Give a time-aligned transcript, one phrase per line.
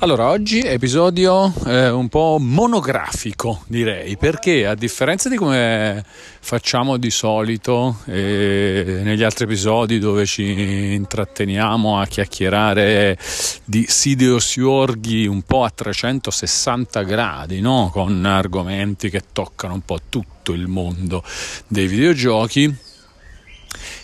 [0.00, 7.10] Allora, oggi episodio eh, un po' monografico, direi, perché a differenza di come facciamo di
[7.10, 13.18] solito eh, negli altri episodi dove ci intratteniamo a chiacchierare
[13.64, 17.90] di Sideos Yorghi un po' a 360 gradi, no?
[17.92, 21.24] con argomenti che toccano un po' tutto il mondo
[21.66, 22.72] dei videogiochi,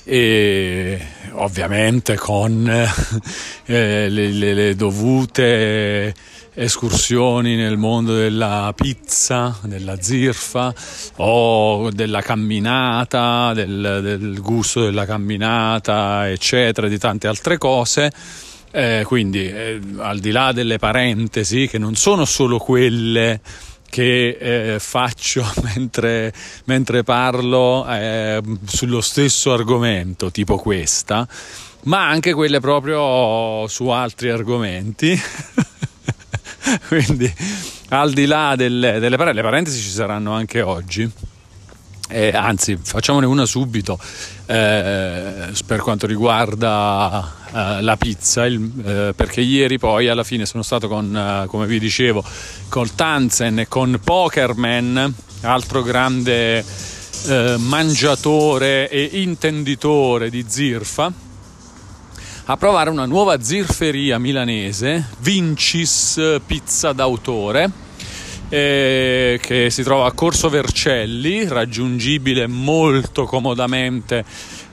[0.05, 1.01] e
[1.33, 6.15] ovviamente con eh, le, le, le, dovute
[6.55, 10.73] escursioni nel mondo della pizza, della zirfa
[11.17, 18.13] o della camminata, del, del gusto della camminata, eccetera, di tante altre cose.
[18.71, 23.41] Eh, quindi eh, al di là delle parentesi che non sono solo quelle
[23.95, 26.33] che eh, faccio mentre,
[26.65, 31.25] mentre parlo eh, sullo stesso argomento, tipo questa,
[31.85, 35.17] ma anche quelle proprio su altri argomenti.
[36.89, 37.33] Quindi
[37.91, 41.09] al di là delle, delle parentesi, parentesi ci saranno anche oggi.
[42.09, 43.99] Eh, anzi, facciamone una subito
[44.45, 50.63] eh, per quanto riguarda eh, la pizza, il, eh, perché ieri poi alla fine sono
[50.63, 52.23] stato con, eh, come vi dicevo,
[52.69, 56.63] con Tanzen e con Pokerman, altro grande
[57.27, 61.11] eh, mangiatore e intenditore di zirfa,
[62.47, 67.83] a provare una nuova zirferia milanese, Vincis Pizza d'autore
[68.55, 74.25] eh, che si trova a Corso Vercelli, raggiungibile molto comodamente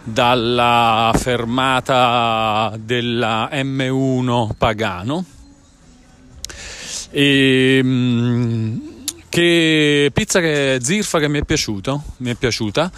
[0.04, 5.26] dalla fermata della M1 Pagano.
[7.10, 8.80] E, mm,
[9.30, 12.92] che pizza che zirfa che mi è piaciuto, mi è piaciuta.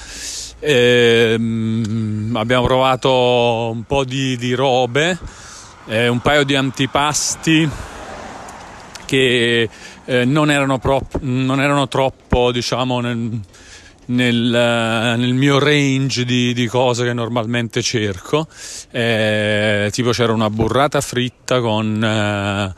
[0.59, 1.33] Eh,
[2.33, 5.17] abbiamo provato un po' di, di robe,
[5.85, 7.69] eh, un paio di antipasti
[9.13, 9.69] che
[10.05, 13.39] eh, non, erano pro- non, erano troppo, diciamo, nel,
[14.07, 18.47] nel, eh, nel mio range di, di, cose che normalmente cerco.
[18.89, 22.73] Eh, tipo c'era una burrata fritta con eh,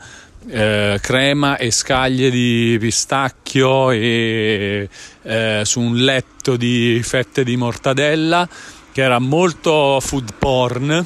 [0.48, 4.88] eh, crema e scaglie di pistacchio e
[5.22, 8.46] eh, su un letto di fette di mortadella
[8.92, 11.04] che era molto food porn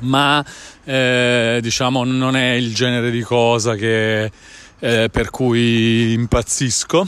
[0.00, 0.44] ma
[0.84, 4.30] eh, diciamo non è il genere di cosa che,
[4.78, 7.06] eh, per cui impazzisco.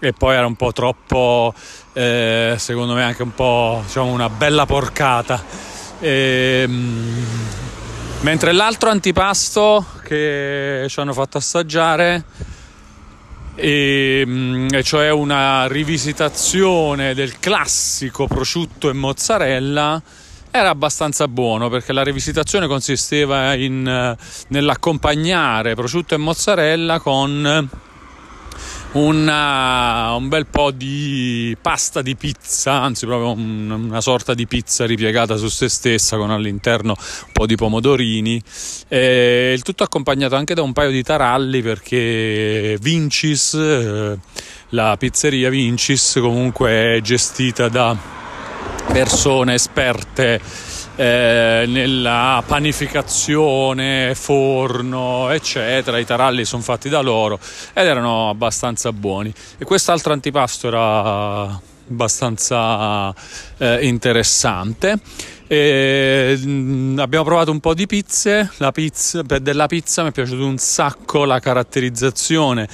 [0.00, 1.52] E poi era un po' troppo
[1.92, 5.42] eh, secondo me anche un po' diciamo una bella porcata.
[5.98, 7.26] E, ehm,
[8.20, 12.24] mentre l'altro antipasto che ci hanno fatto assaggiare
[13.56, 20.00] e, ehm, e, cioè una rivisitazione del classico prosciutto e mozzarella
[20.58, 24.16] era abbastanza buono perché la rivisitazione consisteva in, eh,
[24.48, 27.68] nell'accompagnare prosciutto e mozzarella con
[28.92, 34.86] una, un bel po' di pasta di pizza, anzi proprio un, una sorta di pizza
[34.86, 38.42] ripiegata su se stessa con all'interno un po' di pomodorini,
[38.88, 44.18] e il tutto accompagnato anche da un paio di taralli perché Vincis, eh,
[44.70, 48.17] la pizzeria Vincis comunque è gestita da
[48.92, 50.40] persone esperte
[50.96, 55.98] eh, nella panificazione, forno, eccetera.
[55.98, 57.38] I taralli sono fatti da loro
[57.72, 59.32] ed erano abbastanza buoni.
[59.58, 63.14] E quest'altro antipasto era abbastanza
[63.58, 64.98] eh, interessante.
[65.46, 68.50] E, mh, mm, abbiamo provato un po' di pizze.
[68.56, 72.68] La pizza, della pizza mi è piaciuta un sacco la caratterizzazione.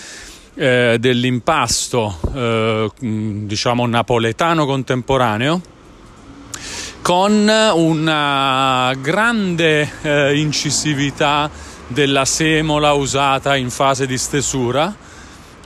[0.56, 5.60] Eh, dell'impasto eh, mm, diciamo napoletano contemporaneo
[7.04, 11.50] con una grande eh, incisività
[11.87, 14.97] della semola usata in fase di stesura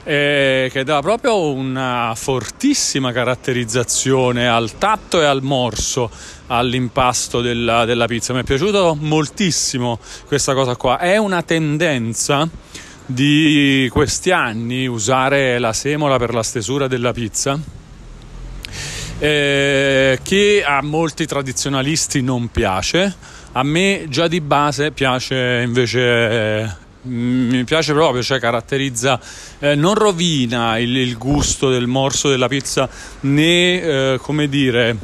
[0.03, 6.11] eh, che dà proprio una fortissima caratterizzazione al tatto e al morso
[6.47, 8.33] all'impasto della, della pizza.
[8.33, 10.99] Mi è piaciuto moltissimo questa cosa qua.
[10.99, 12.49] È una tendenza
[13.05, 17.78] di questi anni usare la semola per la stesura della pizza
[19.19, 23.13] eh, che a molti tradizionalisti non piace.
[23.51, 25.99] A me già di base piace invece.
[25.99, 29.19] Eh, mi piace proprio, cioè caratterizza,
[29.59, 32.89] eh, non rovina il, il, gusto del morso della pizza
[33.21, 34.97] né, eh, come dire,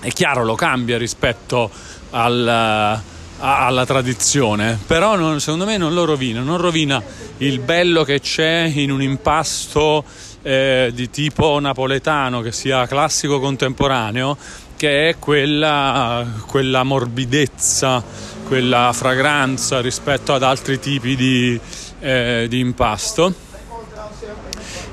[0.00, 1.70] è chiaro, lo cambia rispetto
[2.10, 3.02] al,
[3.38, 7.02] alla tradizione, però non, secondo me non lo rovina, non rovina
[7.38, 10.04] il bello che c'è in un impasto
[10.46, 14.36] eh, di tipo napoletano che sia classico contemporaneo
[14.76, 18.00] che è quella, quella morbidezza,
[18.46, 21.58] quella fragranza rispetto ad altri tipi di,
[21.98, 23.34] eh, di impasto.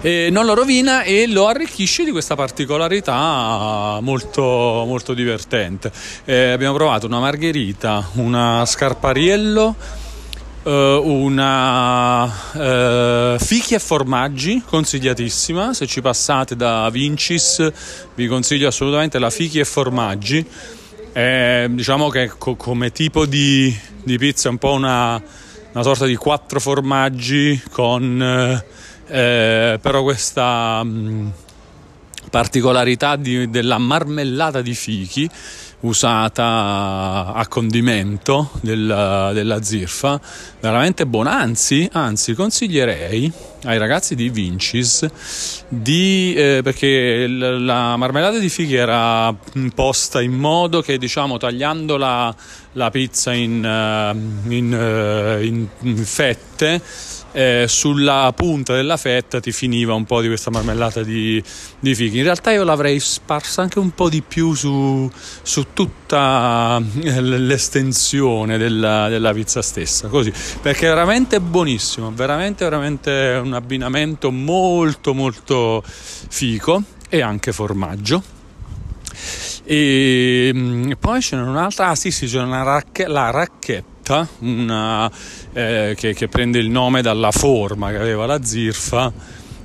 [0.01, 5.91] E non lo rovina e lo arricchisce di questa particolarità molto, molto divertente.
[6.25, 9.75] Eh, abbiamo provato una margherita, una scarpariello,
[10.71, 15.73] una eh, fichi e formaggi consigliatissima.
[15.73, 17.71] Se ci passate da Vincis,
[18.15, 20.45] vi consiglio assolutamente la fichi e formaggi.
[21.11, 25.21] Eh, diciamo che co- come tipo di, di, pizza è un po' una,
[25.71, 28.19] una sorta di quattro formaggi con
[29.07, 31.27] eh, però questa mh, mm,
[32.31, 35.29] particolarità di, della marmellata di fichi
[35.83, 40.19] usata a condimento della, della zirfa,
[40.59, 43.31] veramente buona, anzi, anzi consiglierei
[43.65, 45.07] ai ragazzi di Vincis
[45.67, 49.33] di, eh, perché la marmellata di fichi era
[49.73, 52.33] posta in modo che diciamo tagliando la,
[52.73, 56.81] la pizza in, eh, in, eh, in, in fette
[57.33, 61.43] eh, sulla punta della fetta ti finiva un po' di questa marmellata di,
[61.79, 62.17] di fichi.
[62.17, 65.09] In realtà io l'avrei sparsa anche un po' di più su,
[65.41, 70.31] su tutta eh, l'estensione della, della, pizza stessa, così,
[70.61, 78.23] perché è veramente buonissimo, veramente, veramente un abbinamento molto, molto fico e anche formaggio.
[79.65, 85.09] E mm, poi c'è un'altra, ah sì sì, c'è una racche, la racchetta Zirta, una,
[85.53, 89.11] eh, che, che, prende il nome dalla forma che aveva la zirfa,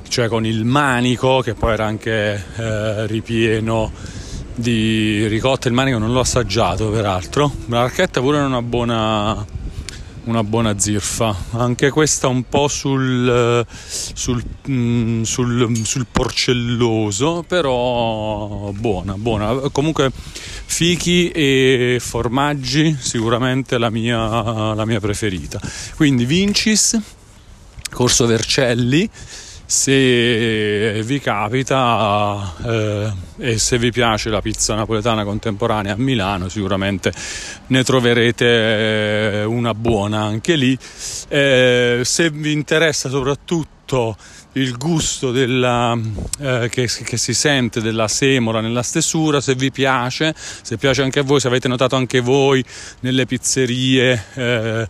[0.08, 3.90] cioè con il manico che poi era anche eh, ripieno
[4.54, 5.66] di ricotta.
[5.66, 9.44] Il manico non l'ho assaggiato peraltro, la racchetta pure è una buona
[10.28, 19.14] una buona zirfa, anche questa un po' sul, sul, mm, sul, sul porcelloso, però buona,
[19.14, 19.70] buona.
[19.70, 25.58] Comunque fichi e formaggi sicuramente la mia, la mia preferita.
[25.96, 27.00] Quindi Vincis,
[27.90, 29.08] Corso Vercelli
[29.70, 37.12] se vi capita eh, e se vi piace la pizza napoletana contemporanea a Milano sicuramente
[37.66, 40.76] ne troverete eh, una buona anche lì.
[41.28, 44.16] Eh, se vi interessa soprattutto
[44.52, 45.94] il gusto della,
[46.40, 51.18] eh, che, che, si sente della semola nella stesura, se vi piace, se piace anche
[51.18, 52.64] a voi, se avete notato anche voi
[53.00, 54.88] nelle pizzerie eh,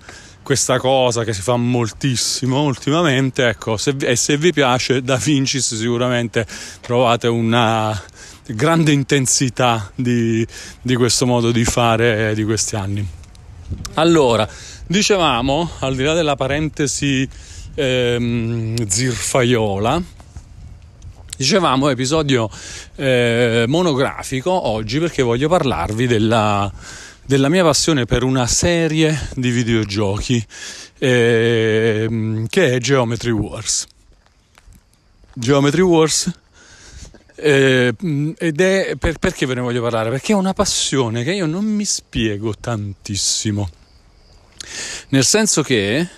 [0.49, 5.77] questa cosa che si fa moltissimo ultimamente, ecco, se, e se vi piace Da Vincis
[5.77, 6.47] sicuramente
[6.81, 8.03] trovate una
[8.47, 10.47] grande intensità di,
[10.81, 13.07] di questo modo di fare di questi anni.
[13.97, 14.49] Allora,
[14.87, 17.29] dicevamo, al di là della parentesi
[17.75, 20.03] ehm, zirfaiola,
[21.37, 22.49] dicevamo episodio
[22.97, 26.73] eh, monografico oggi perché voglio parlarvi della
[27.29, 30.43] della mia passione per una serie di videogiochi
[30.97, 33.87] eh, che è Geometry Wars.
[35.35, 36.33] Geometry Wars
[37.35, 37.95] eh,
[38.35, 40.09] ed è per, perché ve ne voglio parlare?
[40.09, 43.69] Perché è una passione che io non mi spiego tantissimo.
[45.11, 46.09] Nel senso che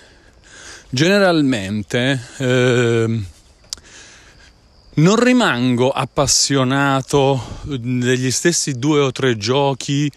[0.87, 3.21] generalmente eh,
[4.93, 10.09] non rimango appassionato degli stessi due o tre giochi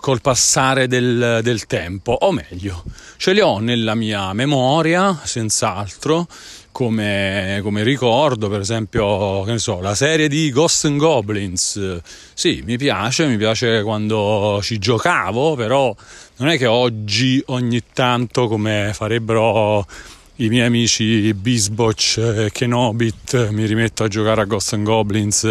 [0.00, 2.82] col passare del, del, tempo, o meglio,
[3.18, 6.26] ce li ho nella mia memoria, senz'altro,
[6.72, 12.00] come, come ricordo, per esempio, so, la serie di Ghost and Goblins.
[12.32, 15.94] Sì, mi piace, mi piace quando ci giocavo, però
[16.36, 19.86] non è che oggi ogni tanto, come farebbero
[20.36, 25.44] i miei amici Bisbotch e Kenobit mi rimetto a giocare a Ghost and Goblins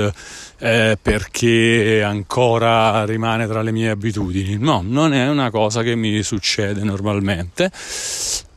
[0.57, 4.57] eh, perché ancora rimane tra le mie abitudini.
[4.57, 7.71] No, non è una cosa che mi succede normalmente,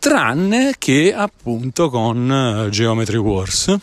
[0.00, 3.76] tranne che appunto con eh, Geometry Wars.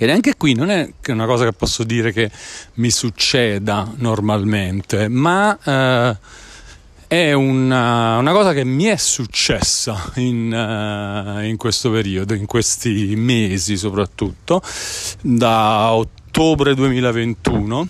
[0.00, 2.30] E neanche qui non è una cosa che posso dire che
[2.74, 6.16] mi succeda normalmente, ma eh,
[7.08, 13.14] è una, una, cosa che mi è successa in, uh, in, questo periodo, in questi
[13.16, 14.60] mesi soprattutto,
[15.22, 17.88] da ottobre 2021,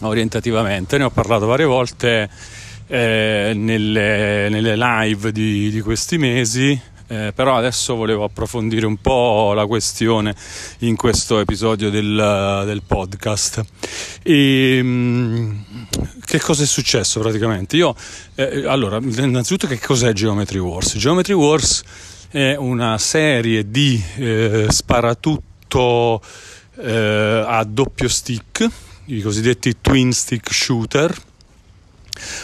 [0.00, 2.30] orientativamente, ne ho parlato varie volte
[2.86, 6.80] eh, nelle, nelle, live di, di questi mesi
[7.10, 10.32] eh, però adesso volevo approfondire un po' la questione
[10.78, 13.64] in questo episodio del, del podcast.
[14.22, 15.60] E, mm,
[16.24, 17.74] che cosa è successo praticamente?
[17.74, 17.96] Io,
[18.36, 20.96] eh, allora, innanzitutto che cos'è Geometry Wars?
[20.96, 21.82] Geometry Wars
[22.30, 26.22] è una serie di eh, sparatutto
[26.76, 28.68] eh, a doppio stick
[29.06, 31.12] i cosiddetti twin stick shooter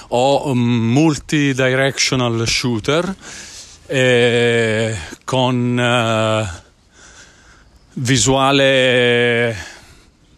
[0.08, 3.14] o um, multi-directional shooter
[3.86, 6.62] eh, con uh,
[7.94, 9.74] visuale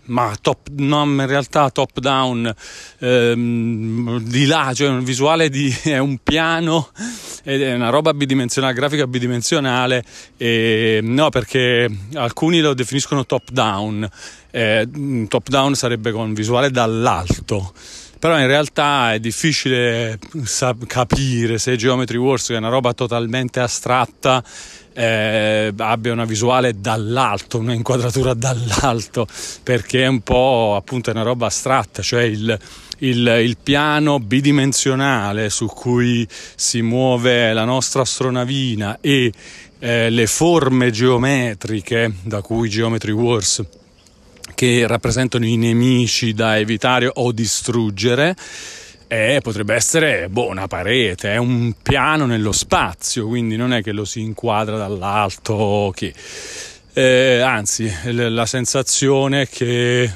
[0.09, 2.53] ma top, no, in realtà top down
[2.99, 6.91] ehm, di là, cioè un visuale di è un piano
[7.45, 10.05] ed è una roba bidimensionale, grafica bidimensionale,
[10.37, 14.09] e, no perché alcuni lo definiscono top down,
[14.51, 14.89] eh,
[15.29, 17.73] top down sarebbe con visuale dall'alto
[18.19, 20.19] però in realtà è difficile
[20.87, 24.43] capire se Geometry Wars che è una roba totalmente astratta
[24.99, 29.29] eh, abbia una visuale dall'alto, un'inquadratura dall'alto,
[29.63, 32.59] perché è un po' appunto una roba astratta, cioè il,
[32.99, 39.33] il, il, piano bidimensionale su cui si muove la nostra astronavina e
[39.79, 43.63] eh, le forme geometriche da cui Geometry Wars
[44.59, 48.35] che rappresentano i nemici da evitare o distruggere
[49.07, 53.93] eh, potrebbe essere boh, una parete, è un piano nello spazio, quindi non è che
[53.93, 55.93] lo si inquadra dall'alto.
[55.95, 56.13] Che...
[56.93, 60.13] Eh, anzi, la sensazione che...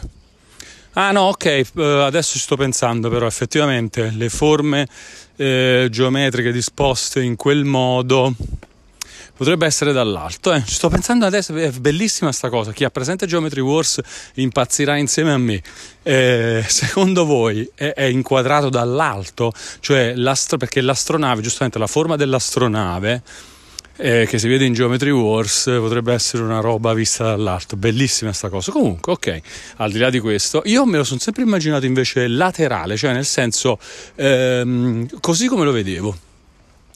[0.95, 4.89] Ah no, ok, eh, adesso ci sto pensando però effettivamente le forme
[5.37, 8.35] eh, geometriche disposte in quel modo
[9.43, 10.53] potrebbe essere dall'alto.
[10.53, 10.63] Eh.
[10.65, 12.71] Ci sto pensando adesso, è bellissima sta cosa.
[12.71, 14.01] Chi ha presente Geometry Wars
[14.35, 15.61] impazzirà insieme a me.
[16.05, 19.53] Eh, secondo voi è, è, inquadrato dall'alto?
[19.81, 20.15] Cioè,
[20.57, 23.23] perché l'astronave, giustamente la forma dell'astronave
[23.97, 27.77] eh, che si vede in Geometry Wars potrebbe essere una roba vista dall'alto.
[27.77, 28.71] Bellissima sta cosa.
[28.71, 29.41] Comunque, ok,
[29.79, 33.27] al di là di questo, io me lo sono sempre immaginato invece laterale, cioè nel
[33.27, 33.81] senso
[34.15, 36.31] ehm, così come lo vedevo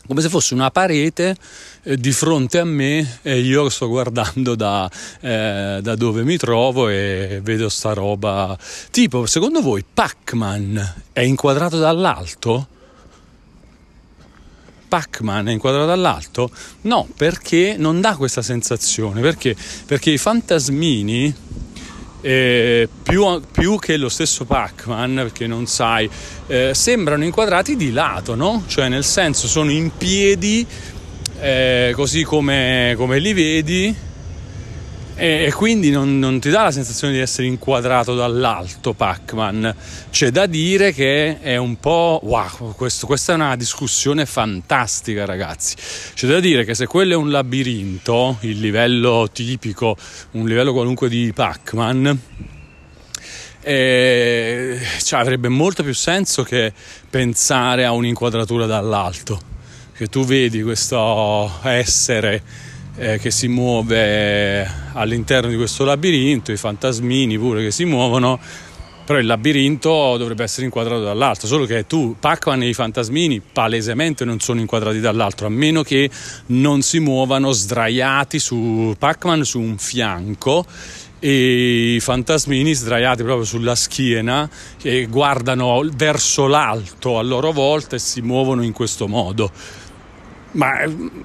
[0.06, 1.36] come se fosse una parete
[1.82, 6.88] eh, di fronte a me e io sto guardando da, eh, da, dove mi trovo
[6.88, 8.56] e vedo sta roba.
[8.90, 12.68] Tipo, secondo voi Pac-Man è inquadrato dall'alto?
[14.88, 16.50] Pac-Man è inquadrato dall'alto?
[16.82, 19.20] No, perché non dà questa sensazione.
[19.20, 19.56] Perché?
[19.84, 21.34] Perché i fantasmini
[22.20, 26.08] eh, più, più, che lo stesso Pac-Man, perché non sai,
[26.46, 28.64] eh, sembrano inquadrati di lato, no?
[28.66, 30.66] Cioè nel senso sono in piedi,
[31.40, 33.94] eh, così come, come li vedi,
[35.18, 39.75] e, quindi non, non, ti dà la sensazione di essere inquadrato dall'alto Pac-Man.
[40.11, 42.20] C'è da dire che è un po'.
[42.23, 45.75] Wow, questo, questa è una discussione fantastica, ragazzi.
[46.12, 49.96] C'è da dire che se quello è un labirinto, il livello tipico,
[50.32, 52.20] un livello qualunque di Pac-Man.
[53.62, 56.75] Eh, cioè, avrebbe molto più senso che
[57.08, 59.40] pensare a un'inquadratura dall'alto.
[59.96, 62.42] Che tu vedi questo essere
[62.96, 68.38] eh, che si muove all'interno di questo labirinto, i fantasmini pure che si muovono,
[69.04, 74.24] però il labirinto dovrebbe essere inquadrato dall'alto, solo che tu, Pac-Man e i fantasmini palesemente
[74.24, 76.10] non sono inquadrati dall'alto, a meno che
[76.46, 80.66] non si muovano sdraiati su Pac-Man su un fianco
[81.18, 87.98] e i fantasmini sdraiati proprio sulla schiena che guardano verso l'alto a loro volta e
[87.98, 89.50] si muovono in questo modo.
[90.56, 90.84] Ma,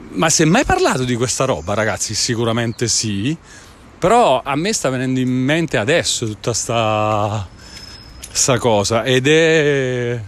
[0.10, 2.14] ma si è mai parlato di questa roba, ragazzi?
[2.14, 3.36] Sicuramente sì.
[3.98, 7.48] Però a me sta venendo in mente adesso tutta sta,
[8.30, 10.20] sta cosa ed è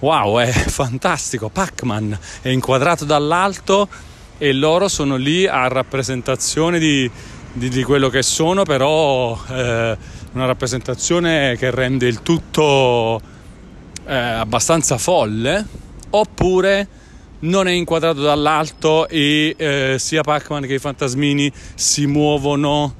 [0.00, 1.48] wow, è fantastico.
[1.48, 3.88] Pac-Man è inquadrato dall'alto
[4.36, 7.10] e loro sono lì a rappresentazione di,
[7.52, 9.96] di, di quello che sono, però eh,
[10.32, 13.18] una rappresentazione che rende il tutto
[14.04, 15.82] eh, abbastanza folle.
[16.10, 17.02] Oppure
[17.40, 22.94] non è inquadrato dall'alto e eh, sia Pac-Man che i fantasmini si muovono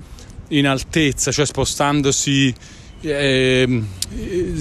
[0.48, 2.54] in altezza, cioè spostandosi
[3.00, 3.82] eh,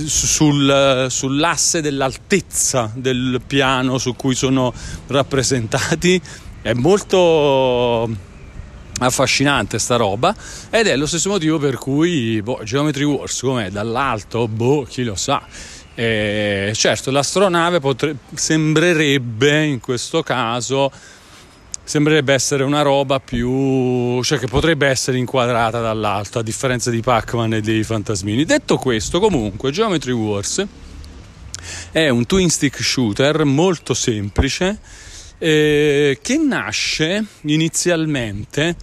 [0.05, 4.73] sul, sull'asse dell'altezza del piano su cui sono
[5.07, 6.21] rappresentati.
[6.61, 8.31] È molto
[8.99, 10.33] affascinante sta roba
[10.69, 15.15] ed è lo stesso motivo per cui boh, Geometry Wars com'è dall'alto, boh, chi lo
[15.15, 15.45] sa
[15.95, 20.91] e certo, l'astronave potre- sembrerebbe in questo caso
[21.85, 27.55] sembrerebbe essere una roba più cioè che potrebbe essere inquadrata dall'alto a differenza di Pac-Man
[27.55, 28.45] e dei fantasmini.
[28.45, 30.65] Detto questo, comunque, Geometry Wars
[31.91, 34.79] è un twin stick shooter molto semplice
[35.37, 38.75] eh, che nasce inizialmente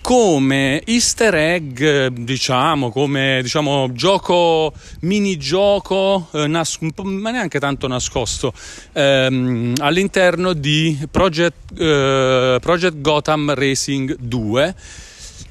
[0.00, 8.52] come easter egg, diciamo, come diciamo, gioco, minigioco, eh, nas- ma neanche tanto nascosto,
[8.92, 14.74] ehm, all'interno di Project, eh, Project Gotham Racing 2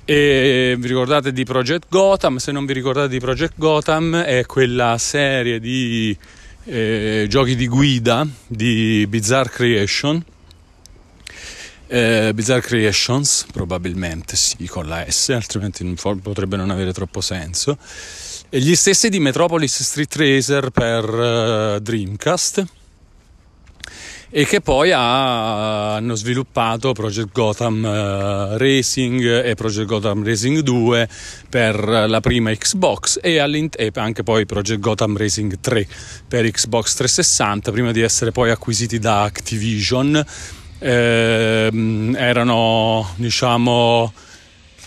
[0.06, 2.38] E vi ricordate di Project Gotham?
[2.38, 6.18] Se non vi ricordate di Project Gotham, è quella serie di
[6.65, 10.24] eh, giochi di guida di Bizarre Creation.
[11.91, 17.79] Eh, Bizarre Creations, probabilmente sì, con la S, altrimenti non, potrebbe non avere troppo senso.
[18.48, 22.65] E gli stessi di Metropolis Street Racer per uh, Dreamcast
[24.29, 31.10] e che poi ha, hanno sviluppato Project Gotham uh, Racing e Project Gotham Racing 2
[31.50, 33.38] per la prima Xbox e,
[33.75, 35.88] e, anche poi Project Gotham Racing 3
[36.27, 40.24] per Xbox 360 prima di essere poi acquisiti da Activision
[40.80, 41.70] eh,
[42.16, 44.12] erano diciamo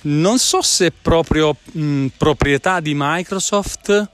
[0.03, 4.11] non so se proprio mh, proprietà di Microsoft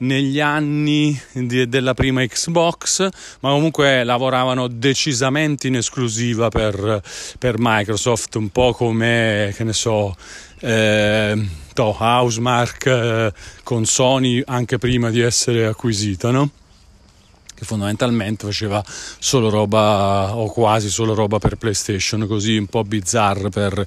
[0.00, 3.08] negli anni di, della prima Xbox,
[3.40, 7.02] ma comunque lavoravano decisamente in esclusiva per,
[7.38, 10.16] per Microsoft, un po' come, che ne so,
[10.60, 13.32] eh, Housemark eh,
[13.62, 16.50] con Sony anche prima di essere acquisita, no?
[17.60, 23.50] Che fondamentalmente faceva solo roba o quasi solo roba per PlayStation, così un po' bizzarre
[23.50, 23.84] per,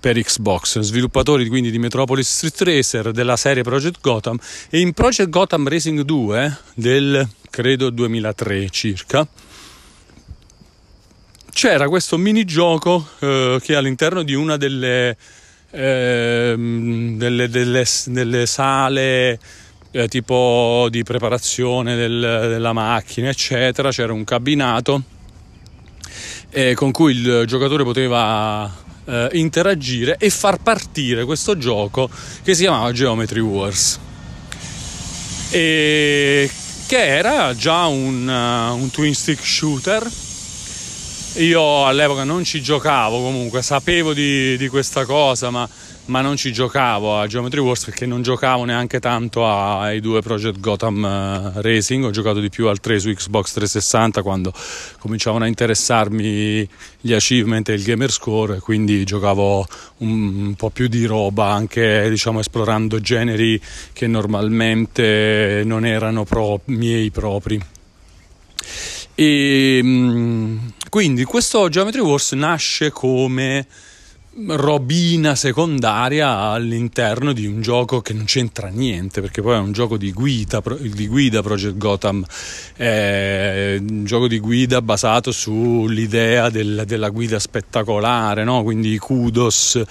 [0.00, 0.80] per Xbox.
[0.80, 4.36] Sviluppatori quindi di Metropolis Street Racer della serie Project Gotham
[4.68, 9.26] e in Project Gotham Racing 2 del credo 2003 circa
[11.52, 15.16] c'era questo minigioco eh, che all'interno di una delle,
[15.70, 19.38] eh, delle, delle, delle sale
[19.94, 23.90] eh, tipo di preparazione del, della macchina, eccetera.
[23.90, 25.02] C'era un cabinato
[26.50, 28.70] eh, con cui il giocatore poteva
[29.04, 32.10] eh, interagire e far partire questo gioco
[32.42, 34.00] che si chiamava Geometry Wars.
[35.50, 36.50] E
[36.86, 40.10] che era già un, uh, un twin stick shooter.
[41.36, 45.68] Io all'epoca non ci giocavo comunque, sapevo di, di questa cosa, ma
[46.06, 50.60] ma non ci giocavo a Geometry Wars perché non giocavo neanche tanto ai due Project
[50.60, 54.52] Gotham eh, Racing, ho giocato di più al 3 su Xbox 360 quando
[54.98, 56.68] cominciavano a interessarmi
[57.00, 59.66] gli achievement e il gamer score, quindi giocavo
[59.98, 63.60] un, po' più di roba anche diciamo esplorando generi
[63.92, 67.58] che normalmente non erano pro, miei propri.
[69.16, 70.58] E mm,
[70.90, 73.66] quindi questo Geometry Wars nasce come
[74.48, 79.96] robina secondaria all'interno di un gioco che non c'entra niente perché poi è un gioco
[79.96, 82.24] di guida, di guida Project Gotham
[82.74, 88.64] è un gioco di guida basato sull'idea del, della guida spettacolare no?
[88.64, 89.84] quindi kudos uh,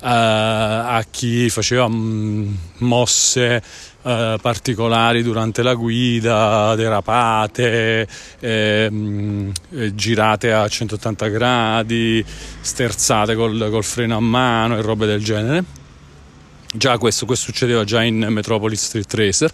[0.00, 3.62] a chi faceva mm, mosse
[4.06, 8.06] eh, particolari durante la guida, derapate,
[8.38, 12.22] ehm, eh, girate a 180 gradi,
[12.60, 15.64] sterzate col, col, freno a mano e robe del genere.
[16.70, 19.52] Già questo, questo succedeva già in Metropolis Street Racer.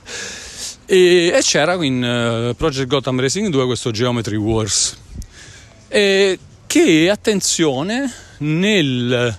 [0.85, 4.97] E, e c'era in uh, Project Gotham Racing 2 questo Geometry Wars.
[5.87, 9.37] E che, attenzione, nel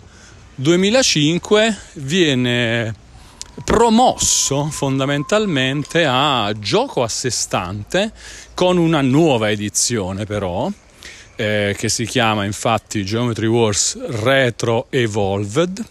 [0.56, 2.95] 2005 viene
[3.63, 8.11] promosso fondamentalmente a gioco a sé stante
[8.53, 10.71] con una nuova edizione però
[11.35, 15.85] eh, che si chiama infatti Geometry Wars Retro Evolved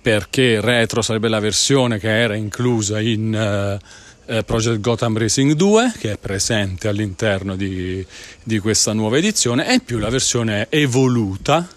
[0.00, 3.78] perché Retro sarebbe la versione che era inclusa in eh,
[4.36, 8.04] eh Project Gotham Racing 2 che è presente all'interno di,
[8.42, 11.68] di questa nuova edizione e più la versione evoluta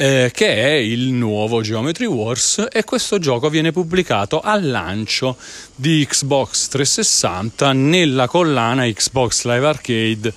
[0.00, 5.36] eh, che è il nuovo Geometry Wars e questo gioco viene pubblicato al lancio
[5.74, 10.32] di Xbox 360 nella collana Xbox Live Arcade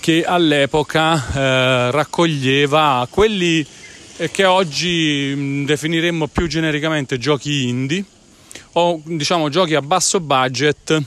[0.00, 3.66] che all'epoca eh, raccoglieva quelli
[4.16, 8.02] eh, che oggi mm, definiremmo più genericamente giochi indie
[8.72, 11.02] o diciamo giochi a basso budget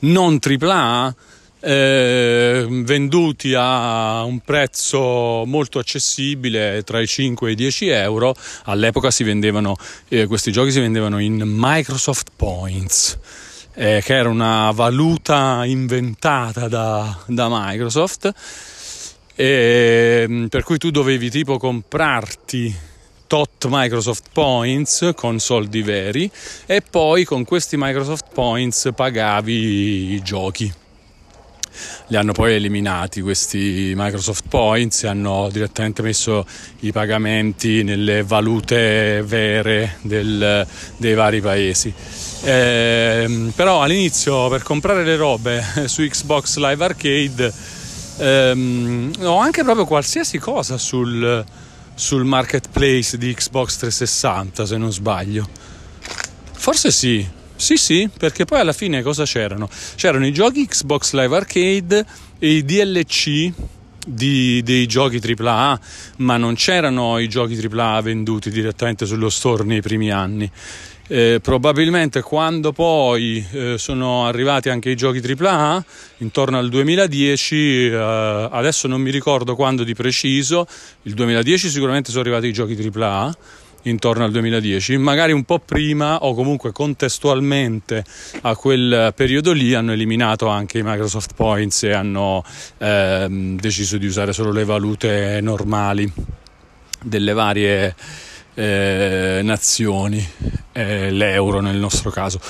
[0.00, 1.14] non AAA
[1.60, 8.34] eh, venduti a un prezzo molto accessibile tra i 5 e i 10 euro.
[8.64, 9.76] All'epoca si vendevano
[10.08, 13.18] eh, questi giochi si vendevano in Microsoft Points
[13.78, 18.32] eh, che era una valuta inventata da, da Microsoft.
[19.36, 22.74] E, per cui tu dovevi tipo comprarti
[23.28, 26.28] tot Microsoft Points con soldi veri
[26.66, 30.72] e poi con questi Microsoft Points pagavi i giochi
[32.08, 36.46] li hanno poi eliminati questi Microsoft Points e hanno direttamente messo
[36.80, 41.92] i pagamenti nelle valute vere del, dei vari paesi.
[42.42, 47.52] Eh, però all'inizio per comprare le robe su Xbox Live Arcade
[48.18, 51.44] ehm, o anche proprio qualsiasi cosa sul,
[51.94, 55.48] sul marketplace di Xbox 360 se non sbaglio.
[56.52, 57.26] Forse sì,
[57.58, 59.68] sì sì, perché poi alla fine cosa c'erano?
[59.96, 62.06] C'erano i giochi Xbox Live Arcade
[62.38, 63.52] e i DLC
[64.06, 65.80] di, dei giochi AAA,
[66.18, 70.50] ma non c'erano i giochi AAA venduti direttamente sullo store nei primi anni.
[71.10, 75.84] Eh, probabilmente quando poi eh, sono arrivati anche i giochi AAA,
[76.18, 80.66] intorno al 2010, eh, adesso non mi ricordo quando di preciso,
[81.02, 83.36] il 2010 sicuramente sono arrivati i giochi AAA
[83.88, 88.04] intorno al 2010, magari un po' prima o comunque contestualmente
[88.42, 92.44] a quel periodo lì hanno eliminato anche i Microsoft Points e hanno
[92.78, 96.10] ehm, deciso di usare solo le valute normali
[97.02, 97.94] delle varie
[98.58, 100.26] eh, nazioni,
[100.72, 102.40] eh, l'euro nel nostro caso.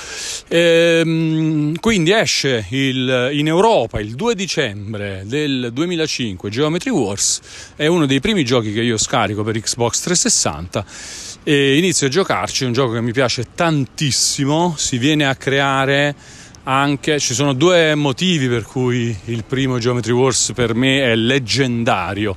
[0.47, 7.41] Ehm, quindi esce il, in Europa il 2 dicembre del 2005 Geometry Wars,
[7.75, 12.63] è uno dei primi giochi che io scarico per Xbox 360 e inizio a giocarci,
[12.63, 16.15] è un gioco che mi piace tantissimo, si viene a creare
[16.63, 22.35] anche ci sono due motivi per cui il primo Geometry Wars per me è leggendario.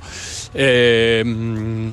[0.51, 1.89] E, mm,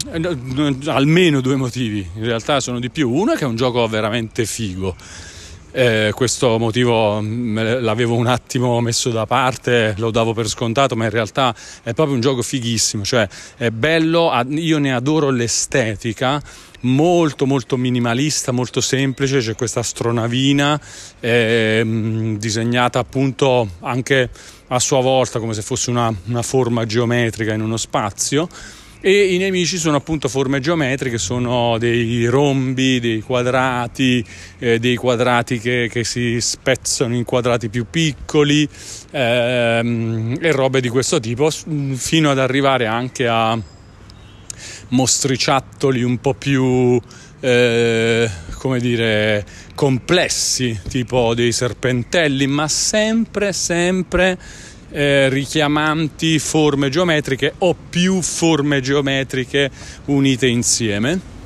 [0.87, 3.11] almeno due motivi in realtà sono di più.
[3.11, 4.97] Uno è che è un gioco veramente figo
[5.73, 11.11] eh, questo motivo l'avevo un attimo messo da parte, lo davo per scontato, ma in
[11.11, 16.43] realtà è proprio un gioco fighissimo, cioè è bello, io ne adoro l'estetica,
[16.81, 20.81] molto molto minimalista, molto semplice, c'è questa astronavina
[21.21, 24.31] eh, disegnata appunto anche
[24.69, 28.49] a sua volta come se fosse una, una forma geometrica in uno spazio
[29.01, 34.25] e i nemici sono appunto forme geometriche, sono dei rombi, dei quadrati,
[34.59, 38.69] eh, dei quadrati che, che, si spezzano in quadrati più piccoli
[39.11, 43.59] ehm, e robe di questo tipo, fino ad arrivare anche a
[44.89, 47.01] mostriciattoli un po' più
[47.41, 54.39] eh, come dire complessi, tipo dei serpentelli, ma sempre, sempre
[54.91, 59.71] eh, richiamanti forme geometriche o più forme geometriche
[60.07, 61.39] unite insieme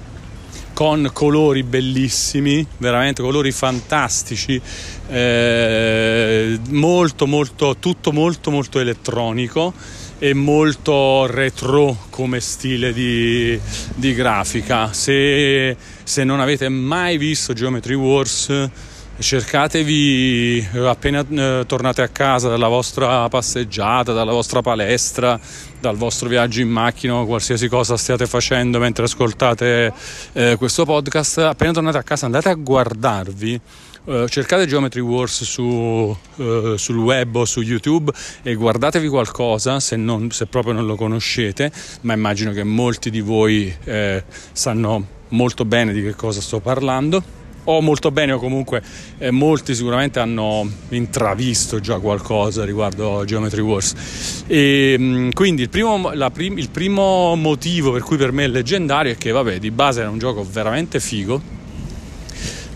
[0.75, 4.61] con colori bellissimi, veramente colori fantastici,
[5.09, 9.73] eh, molto molto tutto molto molto elettronico
[10.19, 13.59] e molto retro come stile di,
[13.95, 14.93] di grafica.
[14.93, 18.71] Se, se non avete mai visto Geometry Wars
[19.19, 25.39] cercatevi eh, appena eh, tornate a casa dalla vostra passeggiata, dalla vostra palestra,
[25.81, 29.93] dal vostro viaggio in macchina o qualsiasi cosa stiate facendo mentre ascoltate
[30.33, 33.61] eh, questo podcast, appena tornate a casa andate a guardarvi
[34.05, 39.97] Uh, cercate Geometry Wars su, uh, sul web o su YouTube e guardatevi qualcosa se,
[39.97, 41.73] non, se, proprio non lo conoscete,
[42.03, 44.23] ma immagino che molti di voi eh,
[44.53, 48.83] sanno molto bene di che cosa sto parlando o molto bene o comunque
[49.19, 54.45] eh, molti sicuramente hanno intravisto già qualcosa riguardo Geometry Wars.
[54.47, 59.13] E mm, quindi il primo, prim- il primo motivo per cui per me è leggendario
[59.13, 61.63] è che vabbè di base era un gioco veramente figo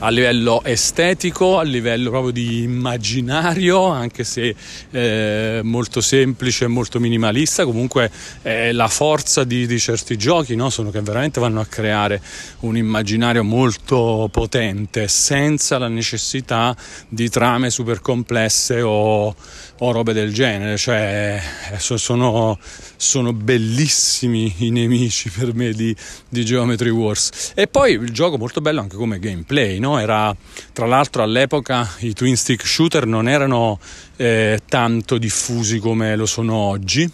[0.00, 4.54] a livello estetico, a livello proprio di immaginario, anche se
[4.90, 8.10] eh, molto semplice e molto minimalista, comunque
[8.42, 10.70] eh, la forza di, di certi giochi no?
[10.70, 12.22] sono che veramente vanno a creare
[12.60, 16.76] un immaginario molto potente senza la necessità
[17.08, 19.34] di trame super complesse o,
[19.80, 21.40] o robe del genere, cioè
[21.78, 22.58] sono,
[22.96, 25.94] sono bellissimi i nemici per me di,
[26.28, 27.52] di Geometry Wars.
[27.54, 29.98] E poi il gioco molto bello anche come gameplay, no?
[29.98, 30.34] Era,
[30.72, 33.78] tra l'altro all'epoca i twin stick shooter non erano
[34.16, 37.10] eh, tanto diffusi come lo sono oggi.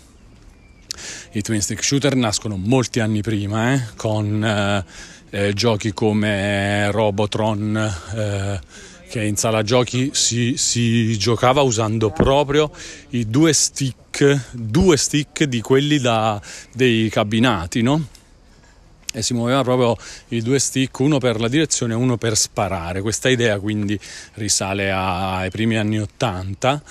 [1.32, 4.84] I twin stick shooter nascono molti anni prima eh, con eh,
[5.30, 7.76] eh giochi come Robotron
[8.14, 8.60] eh,
[9.14, 12.68] che in sala giochi si, si, giocava usando proprio
[13.10, 18.08] i due stick, due stick di quelli da, dei cabinati, no?
[19.14, 19.96] E si muoveva proprio
[20.28, 23.00] i due stick, uno per la direzione e uno per sparare.
[23.00, 23.98] Questa idea quindi
[24.34, 26.82] risale ai primi anni 80.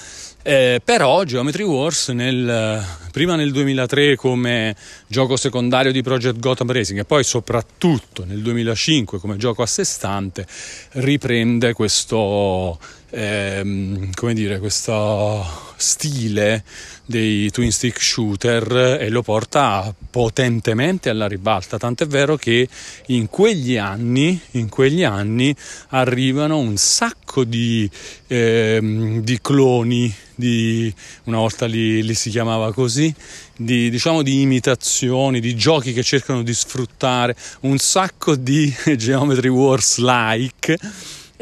[0.45, 4.75] Eh, però Geometry Wars nel, prima nel 2003 come
[5.07, 9.85] gioco secondario di Project Gotham Racing e poi soprattutto nel 2005 come gioco a sé
[9.85, 10.45] stante
[10.93, 12.77] riprende questo,
[13.11, 16.63] ehm, come dire, questo stile
[17.05, 22.67] dei twin stick shooter e lo porta potentemente alla ribalta, tant'è vero che
[23.07, 25.53] in quegli anni, in quegli anni
[25.89, 27.89] arrivano un sacco di,
[28.27, 30.93] eh, di cloni, di,
[31.25, 33.13] una volta li, li si chiamava così,
[33.55, 39.97] di, diciamo di imitazioni, di giochi che cercano di sfruttare un sacco di Geometry Wars
[39.97, 40.79] like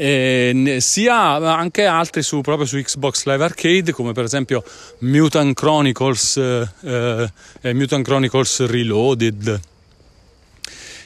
[0.04, 1.16] eh, sia
[1.56, 4.64] anche altri su, proprio su Xbox Live Arcade come per esempio
[5.00, 7.30] Mutant Chronicles eh,
[7.62, 9.60] eh, Mutant Chronicles Reloaded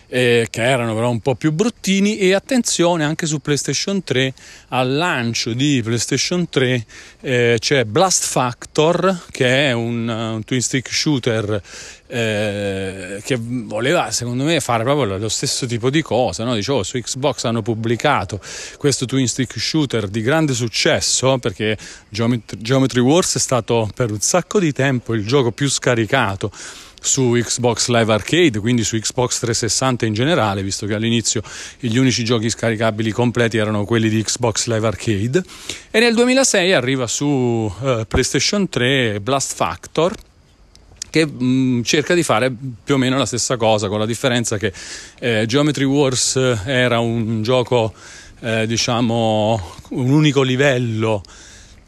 [0.08, 4.34] eh, che erano però un po' più bruttini e attenzione anche su PlayStation 3
[4.70, 6.86] al lancio di PlayStation 3
[7.22, 11.62] eh, c'è Blast Factor che è un, un twin stick shooter
[12.08, 16.54] eh, che voleva secondo me fare proprio lo stesso tipo di cosa no?
[16.54, 18.40] dicevo su Xbox hanno pubblicato
[18.78, 21.78] questo twin stick shooter di grande successo perché
[22.10, 26.52] Geometry Wars è stato per un sacco di tempo il gioco più scaricato
[27.06, 31.42] su Xbox Live Arcade, quindi su Xbox 360 in generale, visto che all'inizio
[31.80, 35.44] gli unici giochi scaricabili completi erano quelli di Xbox Live Arcade.
[35.92, 40.14] E nel 2006 arriva su uh, PlayStation 3 Blast Factor
[41.10, 44.74] che mm, cerca di fare più o meno la stessa cosa, con la differenza che
[45.20, 47.94] eh, Geometry Wars era un gioco,
[48.42, 51.24] eh, diciamo, un unico livello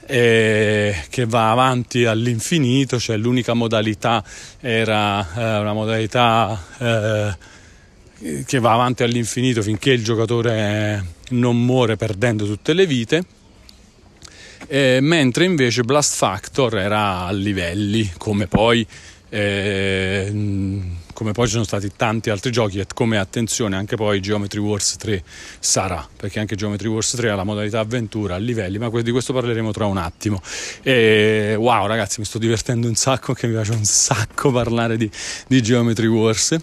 [0.08, 4.24] eh, che va avanti all'infinito, cioè l'unica modalità
[4.60, 12.46] era eh, una modalità eh, che va avanti all'infinito finché il giocatore non muore perdendo
[12.46, 13.26] tutte le vite.
[14.70, 18.86] mentre invece Blast Factor era a livelli come poi
[19.30, 20.32] eh,
[21.18, 24.98] come poi ci sono stati tanti altri giochi e come attenzione anche poi Geometry Wars
[24.98, 25.24] 3
[25.58, 29.34] sarà perché anche Geometry Wars 3 ha la modalità avventura a livelli ma di questo
[29.34, 30.40] parleremo tra un attimo.
[30.84, 35.10] E wow ragazzi mi sto divertendo un sacco che mi piace un sacco parlare di,
[35.48, 36.56] di Geometry Wars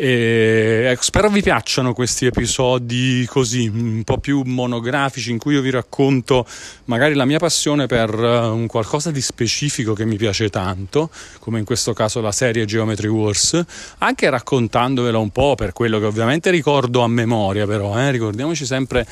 [0.00, 5.60] e, ecco, spero vi piacciono questi episodi così un po' più monografici in cui io
[5.60, 6.46] vi racconto
[6.84, 11.58] magari la mia passione per uh, un qualcosa di specifico che mi piace tanto, come
[11.58, 13.60] in questo caso la serie Geometry Wars,
[13.98, 19.04] anche raccontandovela un po' per quello che ovviamente ricordo a memoria, però eh, ricordiamoci sempre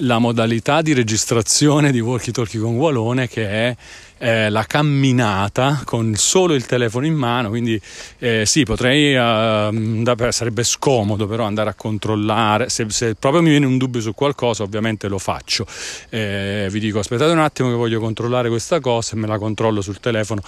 [0.00, 3.76] la modalità di registrazione di Walkie Talkie con Walone che è
[4.18, 7.80] eh, la camminata con solo il telefono in mano, quindi
[8.18, 13.66] eh, sì, potrei, eh, sarebbe scomodo però andare a controllare, se, se, proprio mi viene
[13.66, 15.66] un dubbio su qualcosa ovviamente lo faccio,
[16.08, 19.82] eh, vi dico aspettate un attimo che voglio controllare questa cosa e me la controllo
[19.82, 20.40] sul telefono,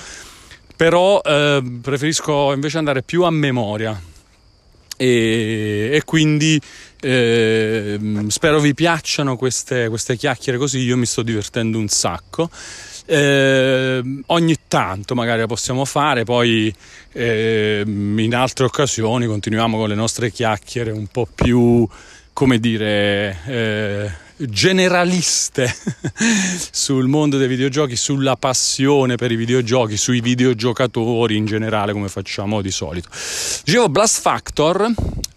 [0.76, 4.00] però eh, preferisco invece andare più a memoria.
[5.00, 6.60] E, e quindi
[7.00, 12.50] eh, spero vi piacciono queste, queste chiacchiere così, io mi sto divertendo un sacco.
[13.10, 16.70] Eh, ogni tanto magari la possiamo fare, poi
[17.12, 21.88] eh, in altre occasioni continuiamo con le nostre chiacchiere un po' più,
[22.34, 25.74] come dire, eh, generaliste
[26.70, 32.60] sul mondo dei videogiochi, sulla passione per i videogiochi, sui videogiocatori in generale, come facciamo
[32.60, 33.08] di solito.
[33.64, 34.86] Dicevo, Blast Factor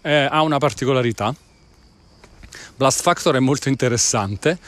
[0.02, 1.34] eh, ha una particolarità.
[2.76, 4.58] Blast Factor è molto interessante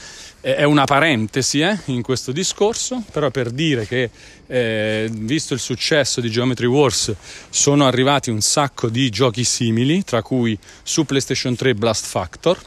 [0.45, 4.11] è una parentesi eh, in questo discorso, però per dire che
[4.47, 7.15] eh, visto il successo di Geometry Wars
[7.49, 12.61] sono arrivati un sacco di giochi simili, tra cui su PlayStation 3 Blast Factor,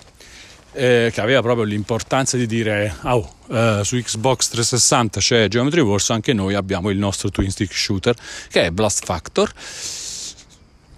[0.74, 3.36] eh, che aveva proprio l'importanza di dire oh,
[3.84, 8.16] su Xbox 360 c'è Geometry Wars, anche noi abbiamo il nostro twin stick shooter
[8.50, 9.54] che è Blast Factor.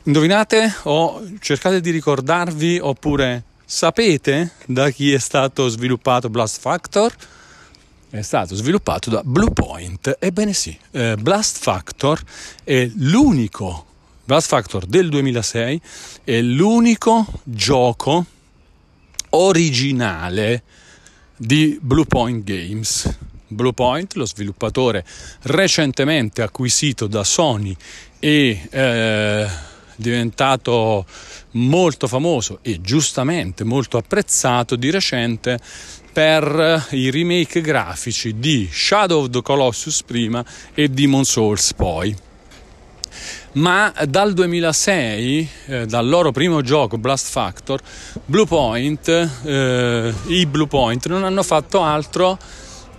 [0.03, 7.15] Indovinate o cercate di ricordarvi oppure Sapete da chi è stato sviluppato Blast Factor?
[8.09, 10.17] È stato sviluppato da Bluepoint.
[10.19, 12.19] Ebbene sì, eh, Blast Factor
[12.63, 13.85] è l'unico,
[14.23, 15.81] Blast Factor del 2006
[16.23, 18.25] è l'unico gioco
[19.29, 20.63] originale
[21.37, 23.17] di Bluepoint Games.
[23.45, 25.05] Bluepoint, lo sviluppatore
[25.43, 27.77] recentemente acquisito da Sony
[28.17, 29.47] e eh,
[29.99, 31.05] diventato
[31.51, 35.59] molto famoso e giustamente molto apprezzato di recente
[36.11, 42.15] per i remake grafici di Shadow of the Colossus prima e Demon Souls poi.
[43.51, 47.81] Ma dal 2006, eh, dal loro primo gioco Blast Factor,
[48.25, 49.07] Bluepoint,
[49.43, 52.37] eh, i Bluepoint non hanno fatto altro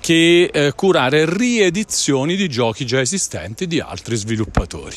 [0.00, 4.96] che eh, curare riedizioni di giochi già esistenti di altri sviluppatori.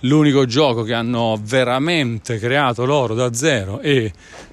[0.00, 4.12] L'unico gioco che hanno veramente creato loro da zero e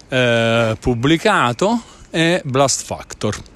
[0.09, 3.51] eh, pubblicato è Blast Factor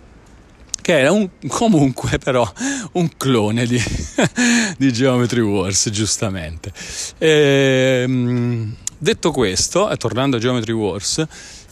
[0.88, 2.50] che era un, comunque però
[2.94, 3.78] un clone di,
[4.78, 6.72] di Geometry Wars, giustamente.
[7.18, 11.26] E, ehm, detto questo, e tornando a Geometry Wars,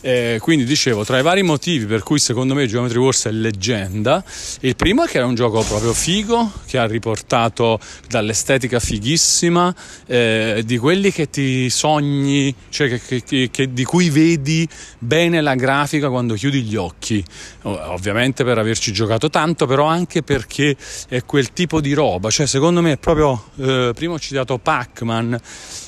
[0.05, 4.23] eh, quindi dicevo, tra i vari motivi per cui secondo me Geometry Wars è leggenda,
[4.59, 9.73] il primo è che era un gioco proprio figo, che ha riportato dall'estetica fighissima,
[10.05, 14.67] eh, di quelli che ti sogni, cioè che, che, che, di cui vedi
[14.99, 17.23] bene la grafica quando chiudi gli occhi.
[17.63, 20.75] Ovviamente per averci giocato tanto, però anche perché
[21.09, 25.41] è quel tipo di roba, cioè secondo me è proprio, eh, prima ho citato Pac-Man,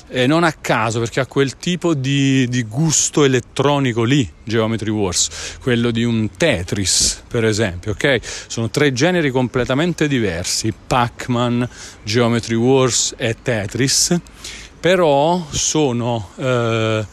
[0.08, 5.58] e non a caso perché ha quel tipo di, di, gusto elettronico lì Geometry Wars
[5.60, 8.18] quello di un Tetris per esempio ok?
[8.46, 11.68] Sono tre generi completamente diversi Pac-Man
[12.02, 14.18] Geometry Wars e Tetris
[14.80, 17.06] però sono eh,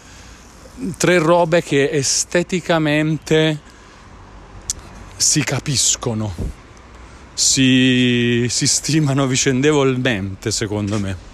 [0.98, 3.60] tre robe che esteticamente
[5.18, 6.34] si capiscono
[7.34, 11.34] si, si stimano vicendevolmente secondo me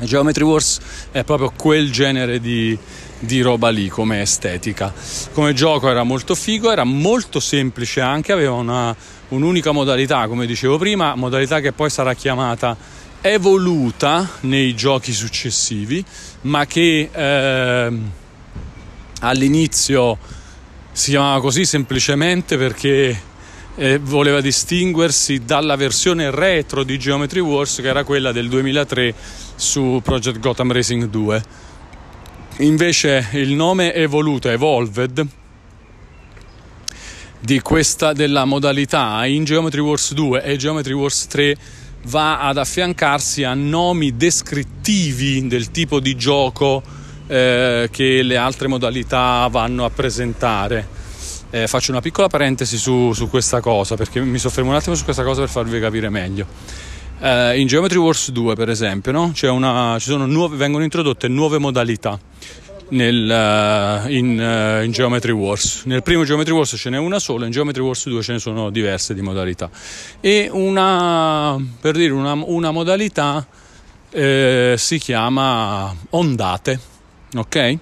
[0.00, 0.80] Geometry Wars
[1.10, 2.76] è proprio quel genere di,
[3.18, 4.92] di, roba lì come estetica.
[5.32, 8.94] Come gioco era molto figo, era molto semplice anche, aveva una,
[9.28, 12.76] un'unica modalità, come dicevo prima, modalità che poi sarà chiamata
[13.20, 16.04] evoluta nei giochi successivi,
[16.42, 17.92] ma che eh,
[19.20, 20.18] all'inizio
[20.92, 23.26] si chiamava così semplicemente perché
[23.78, 29.14] eh, voleva distinguersi dalla versione retro di Geometry Wars che era quella del 2003
[29.54, 31.42] su Project Gotham Racing 2.
[32.58, 35.26] Invece il nome evoluto, Evolved,
[37.38, 41.56] di questa della modalità in Geometry Wars 2 e Geometry Wars 3
[42.06, 46.82] va ad affiancarsi a nomi descrittivi del tipo di gioco
[47.28, 50.97] eh, che le altre modalità vanno a presentare.
[51.50, 55.04] Eh, faccio una piccola parentesi su, su, questa cosa perché mi soffermo un attimo su
[55.04, 56.46] questa cosa per farvi capire meglio.
[57.20, 59.32] Eh, in Geometry Wars 2, per esempio, no?
[59.42, 62.18] una, nuove, vengono introdotte nuove modalità.
[62.90, 65.82] Nel, uh, in, uh, in, Geometry Wars.
[65.84, 68.70] Nel primo Geometry Wars ce n'è una sola, in Geometry Wars 2 ce ne sono
[68.70, 69.68] diverse di modalità.
[70.20, 73.46] E una, per dire una, una modalità
[74.10, 76.80] eh, si chiama ondate,
[77.36, 77.78] ok?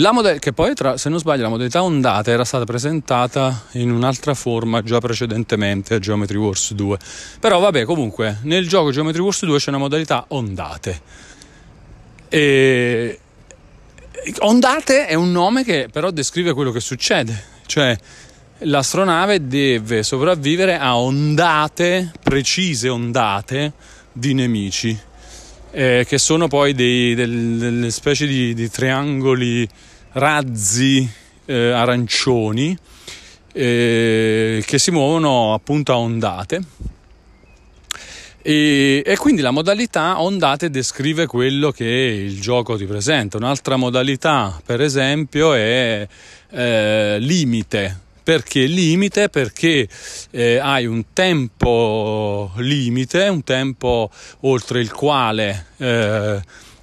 [0.00, 3.90] La modell- che poi, tra, se non sbaglio, la modalità ondata era stata presentata in
[3.90, 6.98] un'altra forma già precedentemente a Geometry Wars 2.
[7.40, 11.00] Però vabbè, comunque, nel gioco Geometry Wars 2 c'è una modalità ondate.
[12.28, 13.18] E...
[14.40, 17.96] Ondate è un nome che però descrive quello che succede, cioè
[18.58, 23.72] l'astronave deve sopravvivere a ondate, precise ondate
[24.12, 24.96] di nemici,
[25.70, 29.68] eh, che sono poi dei, del, delle specie di, di triangoli
[30.12, 31.08] razzi
[31.44, 32.76] eh, arancioni
[33.52, 36.62] eh, che si muovono appunto a ondate.
[38.40, 43.36] E, e, quindi la modalità ondate descrive quello che il gioco ti presenta.
[43.36, 46.06] Un'altra modalità, per esempio, è
[46.50, 48.06] eh, limite.
[48.28, 49.30] Perché limite?
[49.30, 49.88] Perché
[50.32, 54.10] eh, hai un tempo limite, un tempo
[54.40, 56.38] oltre il quale eh,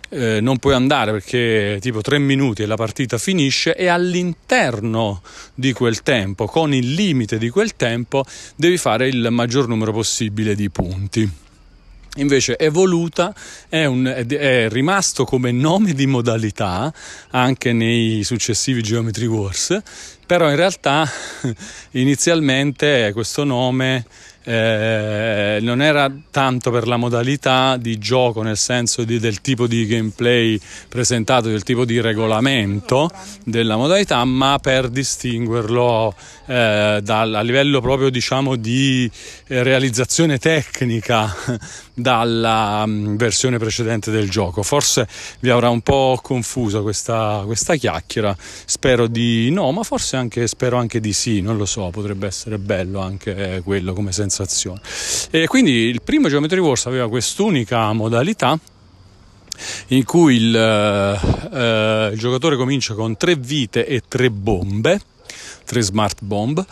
[0.10, 5.22] eh, non puoi andare perché tipo tre minuti e la partita finisce e all'interno
[5.54, 10.56] di quel tempo, con il limite di quel tempo, devi fare il maggior numero possibile
[10.56, 11.32] di punti.
[12.16, 13.34] Invece Evoluta
[13.68, 16.94] è, un, è, rimasto come nome di modalità
[17.32, 19.78] anche nei successivi Geometry Wars,
[20.26, 21.10] però in realtà
[21.92, 24.06] inizialmente questo nome
[24.48, 29.86] eh, non era tanto per la modalità di gioco, nel senso di, del tipo di
[29.88, 33.10] gameplay presentato, del tipo di regolamento
[33.44, 36.14] della modalità, ma per distinguerlo
[36.46, 39.10] eh, dal, a livello proprio diciamo di
[39.48, 41.36] eh, realizzazione tecnica
[41.96, 44.62] dalla um, versione precedente del gioco.
[44.62, 45.08] Forse
[45.40, 50.78] vi avrà un po' confuso questa, questa chiacchiera, spero di no, ma forse anche, spero
[50.78, 54.82] anche di sì, non lo so, potrebbe essere bello anche quello come sensazione.
[55.32, 58.60] E quindi il primo Geometry Wars aveva quest'unica modalità
[59.88, 65.00] in cui il, eh, il giocatore comincia con tre vite e tre bombe
[65.66, 66.64] tre smart bomb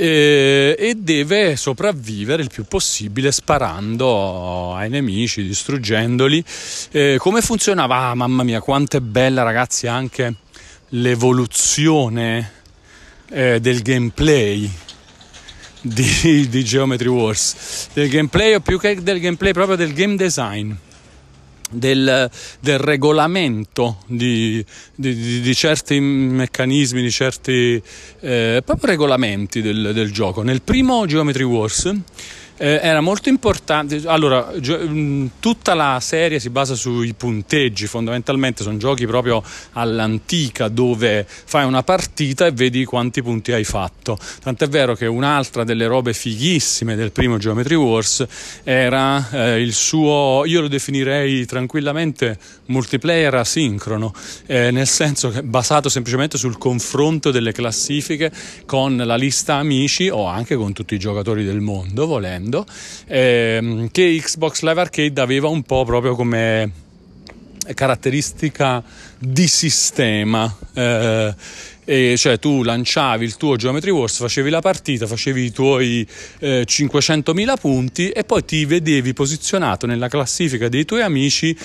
[0.00, 6.42] eh, e deve sopravvivere il più possibile sparando ai nemici, distruggendoli.
[6.90, 8.08] Eh, come funzionava?
[8.08, 10.36] Ah, mamma mia, quanto è bella ragazzi anche
[10.88, 12.50] l'evoluzione
[13.28, 14.70] eh, del gameplay
[15.82, 20.72] di, di, Geometry Wars, del gameplay o più che del gameplay proprio del game design.
[21.70, 24.64] Del, del, regolamento di,
[24.94, 27.82] di, di, certi meccanismi, di certi
[28.20, 30.42] eh, proprio regolamenti del, del, gioco.
[30.42, 31.92] Nel primo Geometry Wars
[32.60, 34.02] eh, era molto importante.
[34.04, 39.42] Allora, mm, tutta la serie si basa sui punteggi, fondamentalmente sono giochi proprio
[39.72, 44.18] all'antica dove fai una partita e vedi quanti punti hai fatto.
[44.42, 48.26] Tant'è vero che un'altra delle robe fighissime del primo Geometry Wars
[48.62, 54.12] era eh, il suo, io lo definirei tranquillamente multiplayer asincrono,
[54.44, 58.30] eh, nel senso che basato semplicemente sul confronto delle classifiche
[58.66, 62.66] con la lista amici o anche con tutti i giocatori del mondo, volendo Nintendo,
[63.06, 66.72] ehm, che Xbox Live Arcade aveva un po' proprio come
[67.74, 68.82] caratteristica
[69.18, 70.52] di sistema.
[70.74, 71.34] Eh,
[71.82, 76.06] e cioè tu lanciavi il tuo Geometry Wars, facevi la partita, facevi i tuoi
[76.38, 81.56] eh, 500.000 punti e poi ti vedevi posizionato nella classifica dei tuoi amici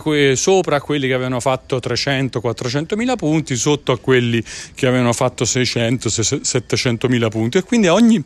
[0.00, 4.42] que- sopra quelli che avevano fatto 300-400.000 punti, sotto a quelli
[4.74, 8.24] che avevano fatto 600-700.000 punti e quindi ogni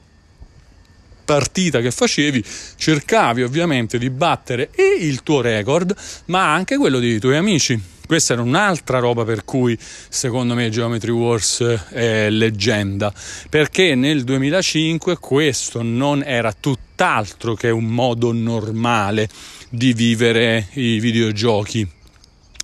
[1.25, 2.45] partita che facevi
[2.77, 5.95] cercavi ovviamente di battere e il tuo record
[6.27, 7.81] ma anche quello dei tuoi amici.
[8.07, 13.11] Questa era un'altra roba per cui secondo me Geometry Wars è leggenda.
[13.49, 19.29] Perché nel 2005 questo non era tutt'altro che un modo normale
[19.71, 21.89] di vivere i videogiochi.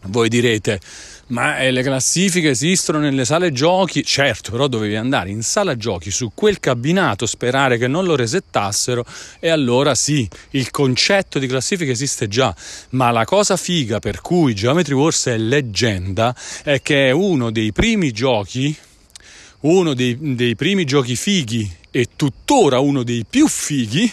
[0.09, 0.81] Voi direte
[1.29, 4.05] ma eh, le classifiche esistono nelle sale giochi?
[4.05, 9.05] Certo, però dovevi andare in sala giochi su quel cabinato, sperare che non lo resettassero
[9.39, 12.55] e allora sì, il concetto di classifica esiste già,
[12.91, 17.73] ma la cosa figa per cui Geometry Wars è leggenda è che è uno dei
[17.73, 18.75] primi giochi,
[19.61, 24.11] uno dei, dei primi giochi fighi e tuttora uno dei più fighi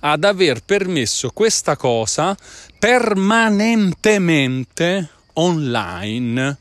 [0.00, 2.36] ad aver permesso questa cosa
[2.78, 6.56] permanentemente online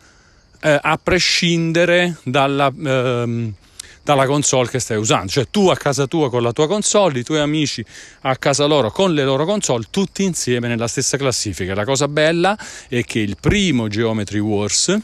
[0.62, 3.54] eh, a prescindere dalla, ehm,
[4.04, 5.32] dalla console che stai usando.
[5.32, 7.84] Cioè tu a casa tua con la tua console, i tuoi amici
[8.22, 11.74] a casa loro con le loro console, tutti insieme nella stessa classifica.
[11.76, 12.58] La cosa bella
[12.88, 14.98] è che il primo Geometry Wars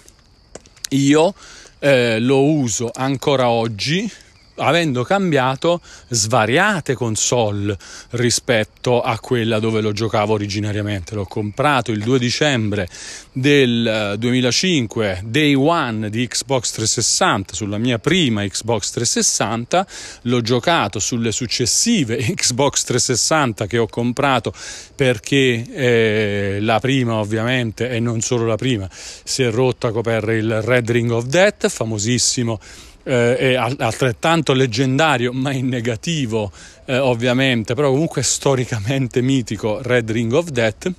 [0.90, 1.34] io
[1.80, 4.10] eh, lo uso ancora oggi
[4.56, 7.76] avendo cambiato svariate console
[8.12, 11.16] rispetto a quella dove lo giocavo originariamente.
[11.16, 12.88] L'ho comprato il 2 dicembre
[13.32, 19.88] del 2005, eh, day one di Xbox 360, sulla mia prima Xbox 360,
[20.24, 24.54] l'ho giocato sulle successive Xbox 360 che ho comprato
[24.96, 30.62] perché eh, la prima ovviamente e non solo la prima si è rotta per il
[30.62, 32.60] Red Ring of Death, famosissimo
[33.04, 36.52] eh, è altrettanto leggendario, ma in negativo
[36.86, 40.92] eh, ovviamente, però comunque storicamente mitico Red Ring of Death.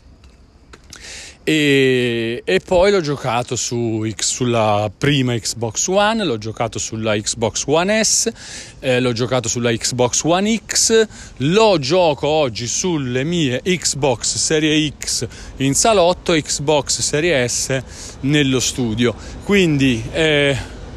[1.46, 8.02] E, e, poi l'ho giocato su, sulla prima Xbox One, l'ho giocato sulla Xbox One
[8.02, 8.32] S,
[8.78, 11.06] eh, l'ho giocato sulla Xbox One X,
[11.38, 15.26] lo gioco oggi sulle mie Xbox Serie X
[15.58, 17.78] in salotto, Xbox Serie S
[18.20, 19.14] nello studio.
[19.44, 20.56] Quindi eh,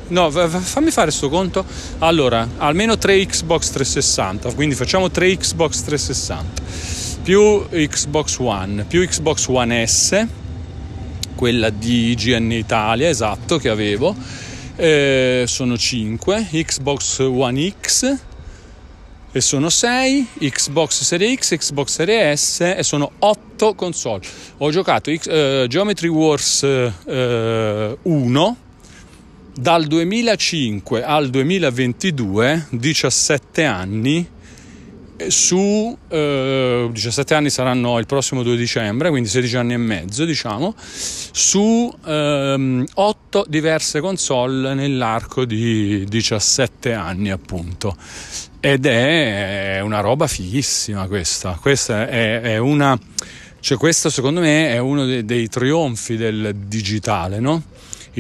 [0.10, 1.66] No, fammi fare questo conto.
[2.00, 9.48] Allora, almeno 3 Xbox 360, quindi facciamo 3 Xbox 360 più Xbox One, più Xbox
[9.48, 10.26] One S,
[11.36, 14.16] quella di IGN Italia, esatto, che avevo.
[14.78, 18.18] Eh, sono 5, Xbox One X
[19.30, 24.22] e sono 6, Xbox Serie X, Xbox Serie S e sono 8 console.
[24.60, 28.58] Ho giocato X, eh, Geometry Wars eh, 1
[29.58, 34.28] dal 2005 al 2022, 17 anni,
[35.28, 40.76] su eh, 17 anni saranno il prossimo 2 dicembre, quindi 16 anni e mezzo, diciamo,
[40.78, 47.96] su ehm, 8 diverse console nell'arco di 17 anni, appunto.
[48.60, 51.58] Ed è una roba fighissima questa.
[51.60, 52.98] Questa è, è una.
[53.60, 57.64] Cioè, questo secondo me è uno dei, dei trionfi del digitale, no?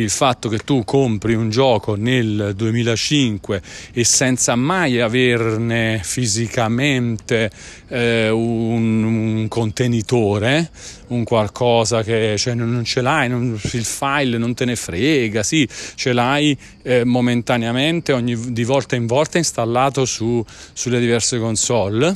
[0.01, 3.61] Il fatto che tu compri un gioco nel 2005
[3.93, 7.49] e senza mai averne fisicamente
[7.87, 10.69] eh, un, un, contenitore,
[11.07, 15.67] un qualcosa che cioè, non ce l'hai, non, il file non te ne frega, sì,
[15.95, 20.43] ce l'hai eh, momentaneamente ogni, di volta in volta installato su,
[20.73, 22.15] sulle diverse console.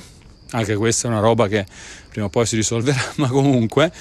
[0.53, 1.65] Anche questa è una roba che
[2.09, 3.91] prima o poi si risolverà, ma comunque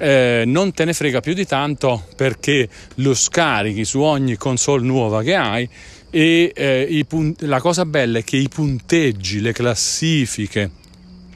[0.00, 5.22] eh, non te ne frega più di tanto perché lo scarichi su ogni console nuova
[5.22, 5.68] che hai
[6.08, 10.70] e eh, punt- la cosa bella è che i punteggi, le classifiche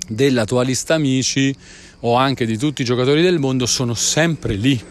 [0.08, 1.54] della tua lista amici
[2.00, 4.82] o anche di tutti i giocatori del mondo sono sempre lì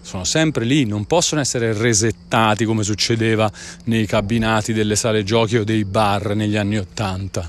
[0.00, 3.50] sono sempre lì, non possono essere resettati come succedeva
[3.84, 7.46] nei cabinati delle sale giochi o dei bar negli anni Ottanta.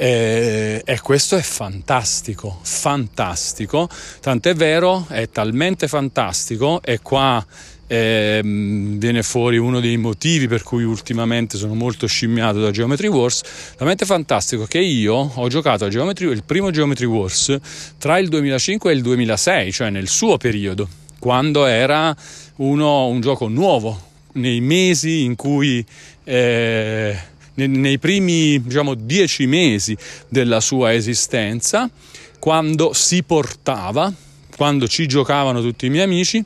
[0.00, 3.88] E, e, questo è fantastico, fantastico,
[4.20, 7.44] tant'è vero, è talmente fantastico e qua
[7.88, 13.42] eh, viene fuori uno dei motivi per cui ultimamente sono molto scimmiato da Geometry Wars,
[13.76, 17.58] talmente fantastico che io ho giocato a Geometry, il primo Geometry Wars
[17.98, 20.88] tra il 2005 e il 2006, cioè nel suo periodo
[21.18, 22.14] quando era
[22.58, 24.00] uno, un gioco nuovo,
[24.34, 25.84] nei mesi in cui,
[26.22, 27.18] eh,
[27.66, 29.96] nei, primi diciamo, dieci mesi
[30.28, 31.90] della sua esistenza,
[32.38, 34.12] quando si portava,
[34.56, 36.44] quando ci giocavano tutti i miei amici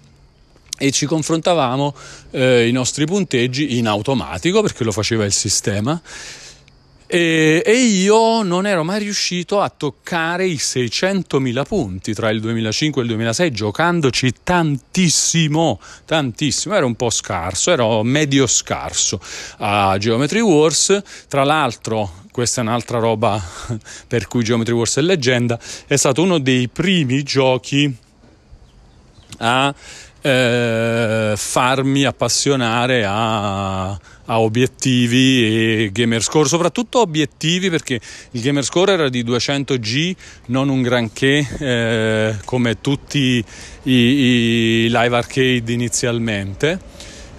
[0.78, 1.94] e ci confrontavamo
[2.30, 6.00] eh, i nostri punteggi in automatico perché lo faceva il sistema
[7.14, 13.02] e, e, io non ero mai riuscito a toccare i 600.000 punti tra il 2005
[13.02, 19.20] e il 2006 giocandoci tantissimo, tantissimo, ero un po' scarso, ero medio scarso
[19.58, 23.38] a Geometry Wars, tra l'altro questa è un'altra roba
[24.08, 27.94] per cui Geometry Wars è leggenda, è stato uno dei primi giochi
[29.36, 29.74] a
[30.22, 38.00] eh, farmi appassionare a, a, obiettivi e gamer score, soprattutto obiettivi perché
[38.32, 40.14] il gamer score era di 200G,
[40.46, 43.44] non un granché eh, come tutti
[43.84, 46.78] i, i, live arcade inizialmente,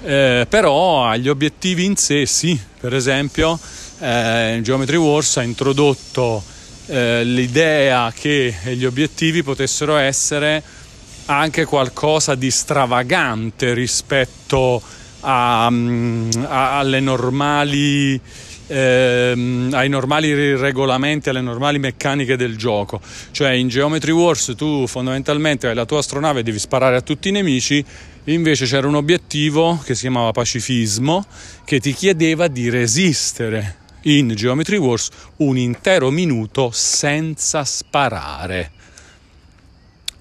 [0.03, 3.57] eh, però agli obiettivi in sé sì, per esempio
[3.99, 6.43] eh, Geometry Wars ha introdotto
[6.87, 10.61] eh, l'idea che gli obiettivi potessero essere
[11.25, 14.81] anche qualcosa di stravagante rispetto a,
[15.69, 18.19] mm, a, alle normali,
[18.67, 22.99] ehm, ai normali regolamenti, alle normali meccaniche del gioco.
[23.31, 27.29] Cioè in Geometry Wars tu fondamentalmente hai la tua astronave e devi sparare a tutti
[27.29, 27.83] i nemici,
[28.25, 31.25] invece c'era un obiettivo che si chiamava pacifismo
[31.65, 38.72] che ti chiedeva di resistere in Geometry Wars un intero minuto senza sparare.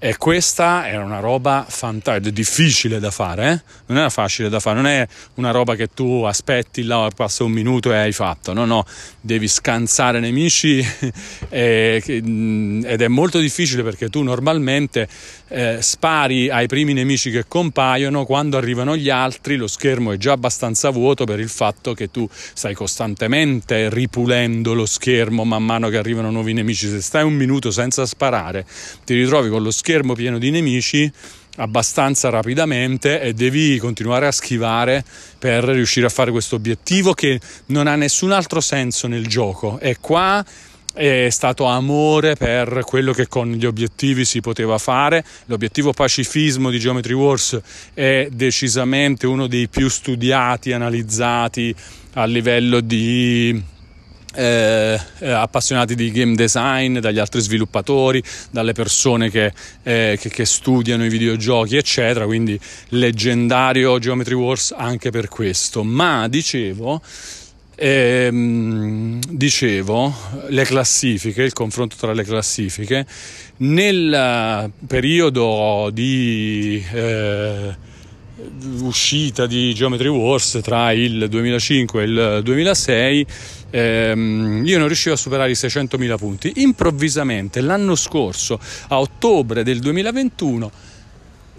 [0.05, 3.61] E questa era una roba fantastica, difficile da fare, eh?
[3.85, 7.53] non era facile da fare, non è una roba che tu aspetti là, passa un
[7.53, 8.83] minuto e hai fatto, no, no,
[9.21, 10.85] devi scansare nemici
[11.47, 15.07] e, ed è molto difficile perché tu normalmente
[15.47, 20.33] eh, spari ai primi nemici che compaiono, quando arrivano gli altri lo schermo è già
[20.33, 25.95] abbastanza vuoto per il fatto che tu stai costantemente ripulendo lo schermo man mano che
[25.95, 28.65] arrivano nuovi nemici, se stai un minuto senza sparare
[29.05, 31.11] ti ritrovi con lo schermo schermo pieno di nemici
[31.57, 35.05] abbastanza rapidamente e devi continuare a schivare
[35.37, 39.97] per riuscire a fare questo obiettivo che non ha nessun altro senso nel gioco e
[39.99, 40.43] qua
[40.93, 45.23] è stato amore per quello che con gli obiettivi si poteva fare.
[45.45, 47.59] L'obiettivo pacifismo di Geometry Wars
[47.93, 51.73] è decisamente uno dei più studiati, analizzati
[52.13, 53.71] a livello di
[54.35, 59.53] eh, appassionati di game design, dagli altri sviluppatori, dalle persone che,
[59.83, 62.25] eh, che, che, studiano i videogiochi, eccetera.
[62.25, 62.59] Quindi
[62.89, 65.83] leggendario Geometry Wars anche per questo.
[65.83, 67.01] Ma dicevo,
[67.75, 70.13] ehm, dicevo
[70.49, 73.05] le classifiche, il confronto tra le classifiche,
[73.57, 77.75] nel periodo di eh,
[78.79, 83.25] uscita di Geometry Wars tra il 2005 e il 2006
[83.73, 86.53] ehm, io non riuscivo a superare i 600.000 punti.
[86.57, 88.59] Improvvisamente l'anno scorso,
[88.89, 90.71] a ottobre del 2021,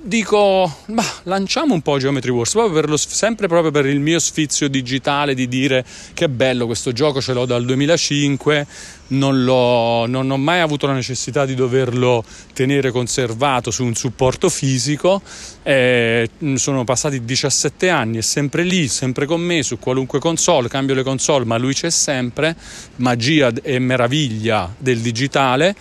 [0.07, 4.69] dico, ma lanciamo un po' Geometry Wars, proprio lo, sempre proprio per il mio sfizio
[4.69, 8.67] digitale di dire che bello questo gioco, ce l'ho dal 2005,
[9.09, 15.23] non, non, ho mai avuto la necessità di doverlo tenere conservato su un supporto fisico,
[15.63, 20.95] eh, sono passati 17 anni, è sempre lì, sempre con me, su qualunque console, cambio
[20.95, 22.55] le console, ma lui c'è sempre,
[22.97, 25.75] magia e meraviglia del digitale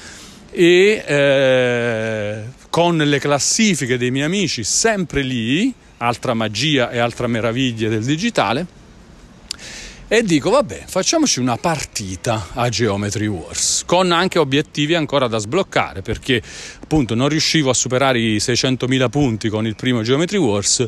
[0.49, 7.87] e eh, con le classifiche dei miei amici sempre lì, altra magia e altra meraviglia
[7.87, 8.65] del digitale,
[10.07, 16.01] e dico vabbè facciamoci una partita a Geometry Wars con anche obiettivi ancora da sbloccare
[16.01, 16.41] perché
[16.93, 20.85] appunto non riuscivo a superare i 600.000 punti con il primo Geometry Wars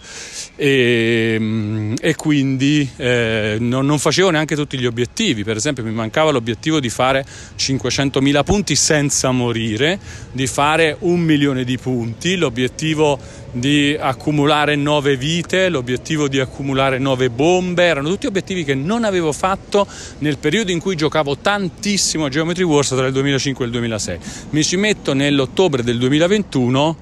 [0.55, 5.91] e, mm, e quindi eh, non, non, facevo neanche tutti gli obiettivi per esempio mi
[5.91, 7.25] mancava l'obiettivo di fare
[7.57, 9.97] 500.000 punti senza morire
[10.31, 13.19] di fare un milione di punti l'obiettivo
[13.55, 19.31] di accumulare nove vite, l'obiettivo di accumulare nove bombe, erano tutti obiettivi che non avevo
[19.31, 19.87] fatto
[20.19, 24.19] nel periodo in cui giocavo tantissimo a Geometry Wars tra il 2005 e il 2006.
[24.49, 26.97] Mi ci metto nell'ottobre del 2021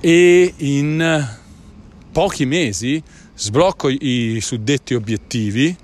[0.00, 1.28] e in
[2.12, 3.02] pochi mesi
[3.34, 5.74] sblocco i suddetti obiettivi,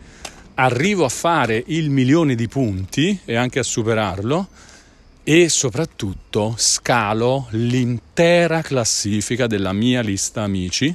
[0.54, 4.48] arrivo a fare il milione di punti e anche a superarlo
[5.24, 10.94] e soprattutto scalo l'intera classifica della mia lista amici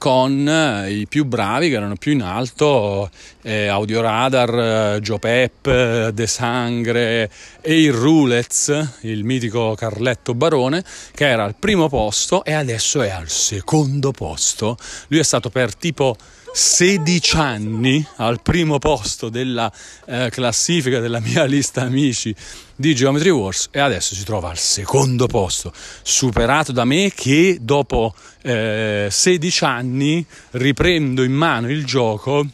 [0.00, 3.10] con eh, i più bravi che erano più in alto,
[3.42, 7.30] eh, Audioradar, eh, Joe Pep, eh, De Sangre
[7.60, 10.82] e il Rulez, il mitico Carletto Barone,
[11.12, 14.78] che era al primo posto e adesso è al secondo posto.
[15.08, 16.16] Lui è stato per tipo
[16.52, 19.70] 16 anni al primo posto della
[20.06, 22.34] eh, classifica della mia lista amici
[22.74, 25.72] di Geometry Wars e adesso si trova al secondo posto,
[26.02, 32.44] superato da me che dopo eh, 16 anni riprendo in mano il gioco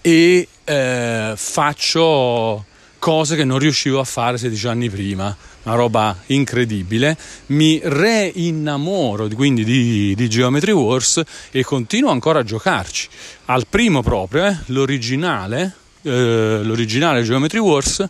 [0.00, 2.64] e eh, faccio
[2.98, 5.36] cose che non riuscivo a fare 16 anni prima
[5.68, 7.16] una roba incredibile,
[7.46, 13.08] mi reinnamoro quindi di, di Geometry Wars e continuo ancora a giocarci.
[13.46, 18.08] Al primo proprio, eh, l'originale, eh, l'originale Geometry Wars,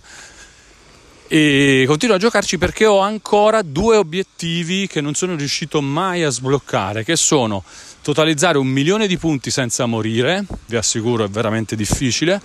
[1.30, 6.30] e continuo a giocarci perché ho ancora due obiettivi che non sono riuscito mai a
[6.30, 7.64] sbloccare, che sono
[8.02, 12.40] totalizzare un milione di punti senza morire, vi assicuro è veramente difficile,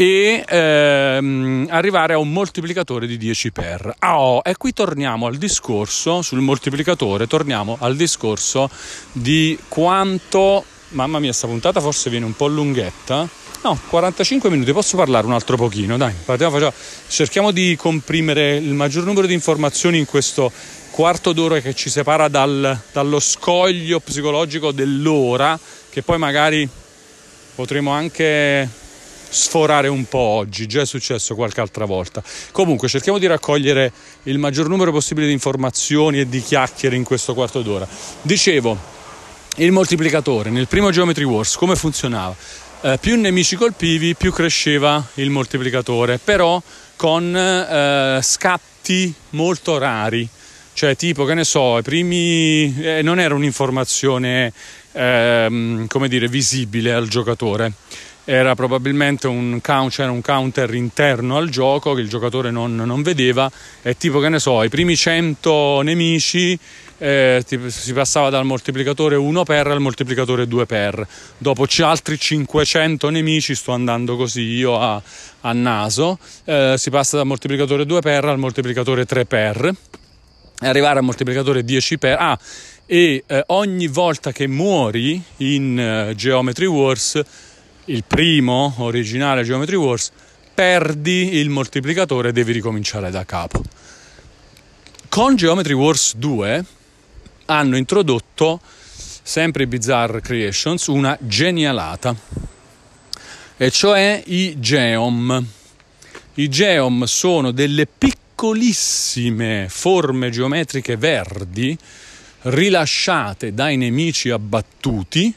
[0.00, 3.96] e ehm, arrivare a un moltiplicatore di 10 per.
[3.98, 8.70] Ah, oh, e qui torniamo al discorso sul moltiplicatore, torniamo al discorso
[9.10, 13.28] di quanto mamma mia, sta puntata forse viene un po' lunghetta.
[13.64, 16.74] No, 45 minuti, posso parlare un altro pochino, dai, partiamo, facciamo.
[17.08, 20.52] cerchiamo di comprimere il maggior numero di informazioni in questo
[20.92, 25.58] quarto d'ora che ci separa dal, dallo scoglio psicologico dell'ora,
[25.90, 26.68] che poi magari
[27.56, 28.86] potremo anche
[29.28, 32.22] sforare un po' oggi, già è successo qualche altra volta.
[32.52, 33.92] Comunque cerchiamo di raccogliere
[34.24, 37.86] il maggior numero possibile di informazioni e di chiacchiere in questo quarto d'ora.
[38.22, 38.76] Dicevo,
[39.56, 42.34] il moltiplicatore nel primo Geometry Wars come funzionava?
[42.80, 46.62] Eh, più nemici colpivi, più cresceva il moltiplicatore, però
[46.94, 50.28] con eh, scatti molto rari.
[50.72, 52.72] Cioè, tipo, che ne so, i primi.
[52.80, 54.52] Eh, non era un'informazione,
[54.92, 57.72] ehm, come dire, visibile al giocatore
[58.30, 63.50] era probabilmente un, c'era un counter interno al gioco che il giocatore non, non vedeva
[63.80, 66.58] e tipo che ne so, i primi 100 nemici
[66.98, 71.08] eh, si passava dal moltiplicatore 1 per al moltiplicatore 2 per.
[71.38, 75.00] Dopo altri 500 nemici sto andando così io a,
[75.40, 79.74] a naso eh, si passa dal moltiplicatore 2 per al moltiplicatore 3 per.
[80.60, 82.38] Arrivare al moltiplicatore 10 per ah
[82.90, 87.22] e eh, ogni volta che muori in uh, Geometry Wars
[87.88, 90.10] il primo originale Geometry Wars,
[90.52, 93.62] perdi il moltiplicatore e devi ricominciare da capo.
[95.08, 96.64] Con Geometry Wars 2
[97.46, 98.60] hanno introdotto,
[99.22, 102.14] sempre Bizarre Creations, una genialata,
[103.56, 105.46] e cioè i Geom.
[106.34, 111.76] I Geom sono delle piccolissime forme geometriche verdi
[112.42, 115.34] rilasciate dai nemici abbattuti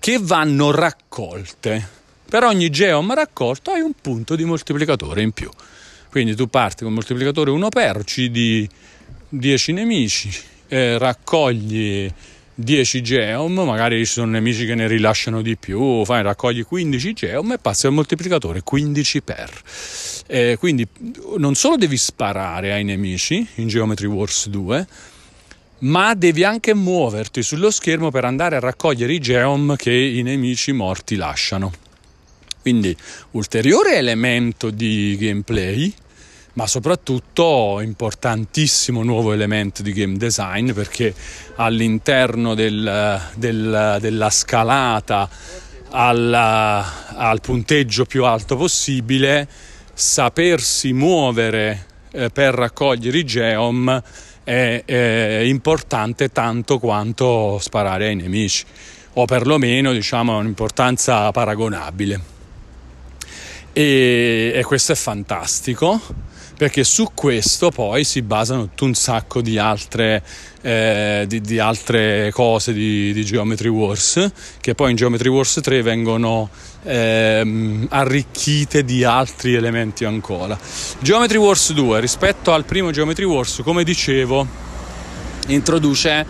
[0.00, 1.98] che vanno raccolte.
[2.28, 5.50] Per ogni geom raccolto hai un punto di moltiplicatore in più.
[6.10, 8.68] Quindi tu parti con moltiplicatore 1 per, uccidi
[9.28, 10.30] 10 nemici,
[10.68, 12.10] eh, raccogli
[12.54, 17.52] 10 geom, magari ci sono nemici che ne rilasciano di più, fai, raccogli 15 geom
[17.52, 19.62] e passi al moltiplicatore 15 per.
[20.26, 20.86] Eh, quindi
[21.36, 24.86] non solo devi sparare ai nemici in Geometry Wars 2,
[25.80, 30.72] ma devi anche muoverti sullo schermo per andare a raccogliere i geom che i nemici
[30.72, 31.72] morti lasciano.
[32.60, 32.94] Quindi
[33.32, 35.92] ulteriore elemento di gameplay,
[36.54, 41.14] ma soprattutto importantissimo nuovo elemento di game design perché
[41.56, 45.28] all'interno del, del, della scalata
[45.90, 49.48] alla, al punteggio più alto possibile,
[49.94, 54.02] sapersi muovere eh, per raccogliere i geom
[54.50, 58.64] è, è importante tanto quanto sparare ai nemici
[59.12, 62.38] o perlomeno diciamo un'importanza paragonabile.
[63.72, 66.00] E, e questo è fantastico
[66.60, 70.22] perché su questo poi si basano tutto un sacco di altre,
[70.60, 74.30] eh, di, di altre cose di, di, Geometry Wars
[74.60, 76.50] che poi in Geometry Wars 3 vengono
[76.82, 80.58] eh, arricchite di altri elementi ancora.
[80.98, 84.46] Geometry Wars 2 rispetto al primo Geometry Wars, come dicevo,
[85.46, 86.26] introduce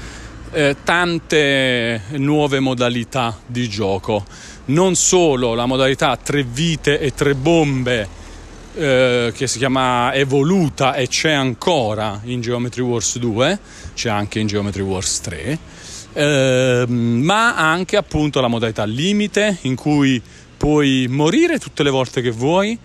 [0.53, 4.24] eh, tante nuove modalità di gioco,
[4.66, 8.18] non solo la modalità tre vite e tre bombe
[8.75, 13.59] eh, che si chiama evoluta e c'è ancora in Geometry Wars 2,
[13.95, 15.59] c'è anche in Geometry Wars 3,
[16.12, 20.21] eh, ma anche appunto la modalità limite in cui
[20.57, 22.79] puoi morire tutte le volte che vuoi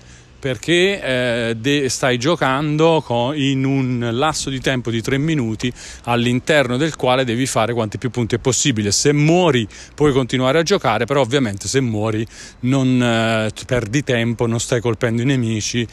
[0.46, 5.74] perché eh, de- stai giocando con, in un lasso di tempo di 3 minuti
[6.04, 8.92] all'interno del quale devi fare quanti più punti è possibile.
[8.92, 12.24] Se muori puoi continuare a giocare, però ovviamente se muori
[12.60, 15.88] non eh, perdi tempo, non stai colpendo i nemici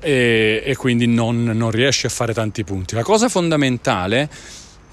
[0.00, 2.94] e, e quindi non, non, riesci a fare tanti punti.
[2.94, 4.30] La cosa fondamentale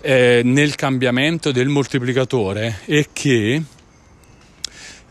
[0.02, 3.62] eh, nel cambiamento del moltiplicatore è che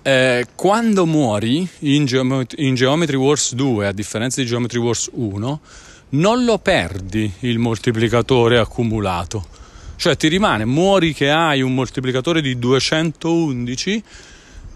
[0.06, 5.60] eh, quando muori in, Geomet- in, Geometry Wars 2, a differenza di Geometry Wars 1,
[6.10, 9.46] non lo perdi il moltiplicatore accumulato.
[9.96, 14.02] Cioè ti rimane, muori che hai un moltiplicatore di 211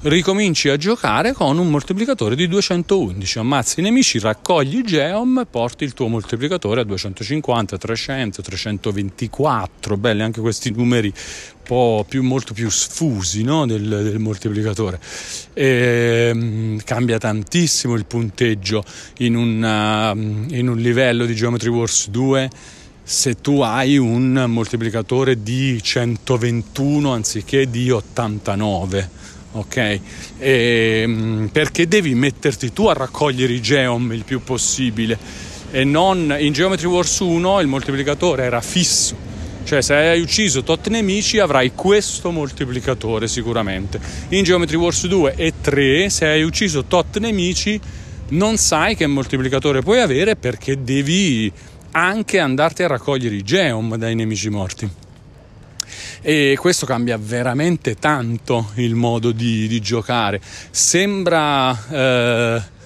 [0.03, 5.93] ricominci a giocare con un moltiplicatore di 211, ammazzi i nemici, raccogli geom, porti il
[5.93, 12.71] tuo moltiplicatore a 250, 300, 324, belli anche questi numeri un po' più, molto più
[12.71, 13.67] sfusi no?
[13.67, 15.01] del, del, moltiplicatore.
[15.53, 18.85] E, um, cambia tantissimo il punteggio
[19.19, 22.51] in, una, in un livello di Geometry Wars 2
[23.03, 29.77] se tu hai un moltiplicatore di 121 anziché di 89 ok?
[29.77, 30.01] E,
[30.39, 35.19] ehm, perché devi metterti tu a raccogliere i geom il più possibile
[35.71, 39.27] e non in Geometry Wars 1 il moltiplicatore era fisso.
[39.65, 44.01] Cioè, se hai ucciso tot nemici avrai questo moltiplicatore sicuramente.
[44.29, 47.79] In Geometry Wars 2 e 3, se hai ucciso tot nemici,
[48.29, 51.53] non sai che moltiplicatore puoi avere perché devi
[51.91, 54.89] anche andarti a raccogliere i geom dai nemici morti
[56.29, 60.39] e questo cambia veramente tanto il modo di, di giocare.
[60.71, 61.89] Sembra...
[61.89, 62.77] Eh,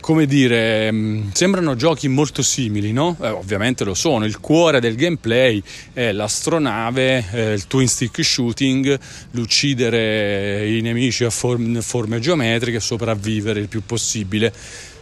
[0.00, 3.14] come dire, mm, sembrano giochi molto simili, no?
[3.20, 4.24] Eh, ovviamente lo sono.
[4.24, 5.62] Il cuore del gameplay
[5.92, 8.98] è l'astronave, eh, il twin stick shooting,
[9.32, 14.50] l'uccidere i nemici a form- forme geometriche, sopravvivere il più possibile.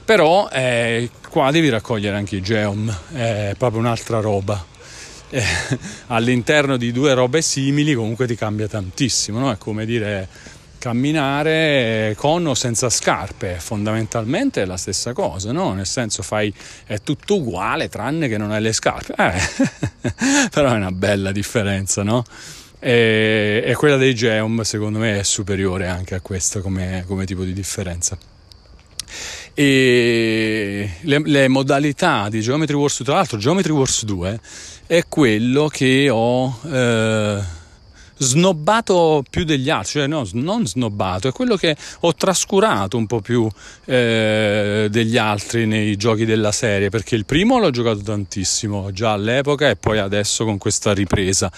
[0.05, 4.75] Però eh, qua devi raccogliere anche i geom, è proprio un'altra roba
[5.31, 5.43] eh,
[6.09, 9.51] all'interno di due robe simili comunque ti cambia tantissimo, no?
[9.51, 10.29] È come dire
[10.79, 15.73] camminare con o senza scarpe, fondamentalmente è la stessa cosa, no?
[15.73, 16.53] Nel senso fai
[16.85, 19.15] è tutto uguale tranne che non hai le scarpe.
[19.17, 20.11] Eh,
[20.51, 22.25] però è una bella differenza, no?
[22.79, 27.43] E, e, quella dei Geom secondo me è superiore anche a questa come, come tipo
[27.43, 28.17] di differenza
[29.59, 34.41] e le, le, modalità di Geometry Wars 2 tra l'altro Geometry Wars 2
[34.87, 37.41] è quello che ho eh,
[38.19, 43.21] snobbato più degli altri, cioè no, non snobbato, è quello che ho trascurato un po'
[43.21, 43.49] più
[43.85, 49.69] eh, degli altri nei giochi della serie, perché il primo l'ho giocato tantissimo già all'epoca
[49.69, 51.51] e poi adesso con questa ripresa.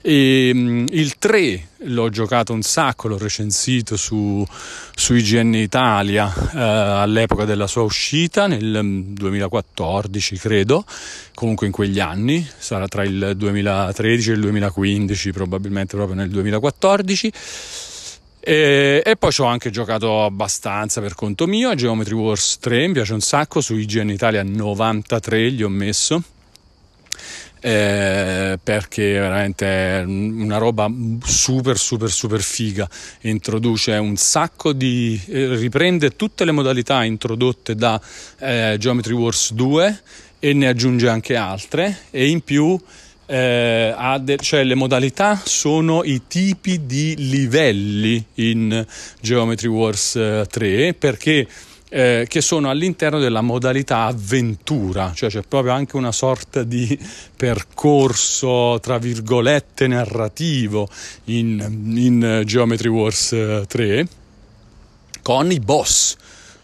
[0.00, 4.46] E, mm, il 3 l'ho giocato un sacco, l'ho recensito su,
[4.94, 10.84] su IGN Italia eh, all'epoca della sua uscita nel 2014 mm, credo,
[11.34, 17.32] comunque in quegli anni, sarà tra il 2013 e il 2015 probabilmente proprio nel 2014.
[18.44, 22.88] E, e, poi ci ho anche giocato abbastanza per conto mio a Geometry Wars 3,
[22.88, 26.22] mi piace un sacco, su IGN Italia 93 gli ho messo
[27.64, 30.90] eh, perché veramente è una roba
[31.22, 32.88] super super super figa.
[33.20, 38.00] Introduce un sacco di eh, riprende tutte le modalità introdotte da
[38.40, 40.00] eh, Geometry Wars 2
[40.40, 41.98] e ne aggiunge anche altre.
[42.10, 42.76] E in più
[43.26, 48.84] eh, de- cioè le modalità sono i tipi di livelli in
[49.20, 51.46] Geometry Wars 3 eh, perché
[51.94, 56.98] eh, che sono all'interno della modalità avventura, cioè c'è proprio anche una sorta di
[57.36, 60.88] percorso, tra virgolette, narrativo
[61.24, 63.36] in, in Geometry Wars
[63.68, 64.06] 3 eh,
[65.20, 66.16] con i boss,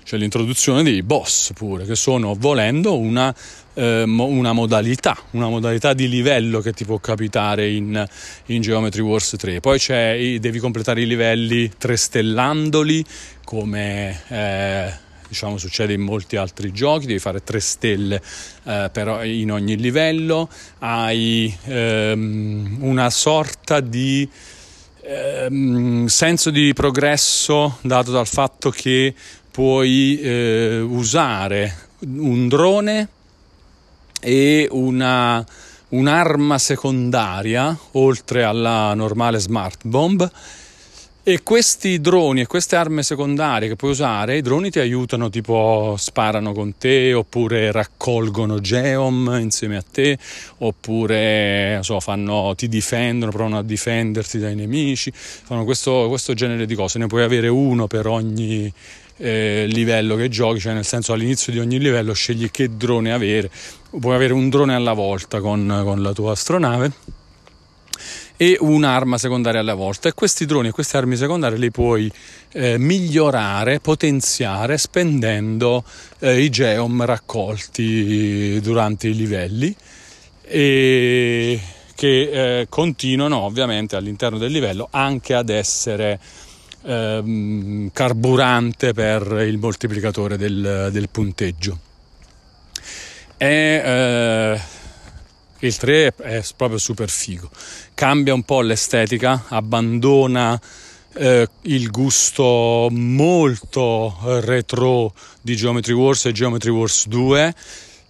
[0.03, 3.35] cioè l'introduzione dei boss pure, che sono volendo una,
[3.75, 8.03] eh, una, modalità, una modalità di livello che ti può capitare in,
[8.47, 9.61] in Geometry Wars 3.
[9.61, 13.05] Poi devi completare i livelli trestellandoli
[13.45, 14.23] come...
[14.29, 18.21] Eh, diciamo succede in molti altri giochi, devi fare tre stelle
[18.65, 20.49] eh, però in ogni livello,
[20.79, 24.29] hai ehm, una sorta di
[25.03, 29.15] ehm, senso di progresso dato dal fatto che
[29.51, 33.09] puoi eh, usare un drone
[34.21, 35.45] e una
[35.91, 40.31] un'arma secondaria oltre alla normale smart bomb
[41.31, 45.95] e questi droni e queste armi secondarie che puoi usare, i droni ti aiutano, tipo
[45.99, 50.17] sparano con te, oppure raccolgono geom insieme a te,
[50.57, 56.75] oppure so, fanno, ti difendono, provano a difenderti dai nemici, fanno questo, questo genere di
[56.75, 56.99] cose.
[56.99, 58.73] Ne puoi avere uno per ogni
[59.19, 63.51] eh, livello che giochi, cioè nel senso all'inizio di ogni livello scegli che drone avere,
[64.01, 67.18] puoi avere un drone alla volta con, con la tua astronave
[68.41, 72.11] e un'arma secondaria alla volta e questi droni e queste armi secondarie li puoi
[72.53, 75.83] eh, migliorare, potenziare spendendo
[76.21, 79.75] eh, i geom raccolti durante i livelli
[80.43, 81.61] e
[81.97, 86.21] che eh, continuano ovviamente all'interno del livello anche ad essere
[86.85, 91.77] ehm, carburante per il moltiplicatore del, del punteggio.
[93.37, 94.61] È, eh,
[95.61, 97.51] il 3 è proprio super figo.
[97.95, 100.61] Cambia un po' l'estetica, abbandona
[101.15, 107.55] eh, il gusto molto retro di Geometry Wars e Geometry Wars 2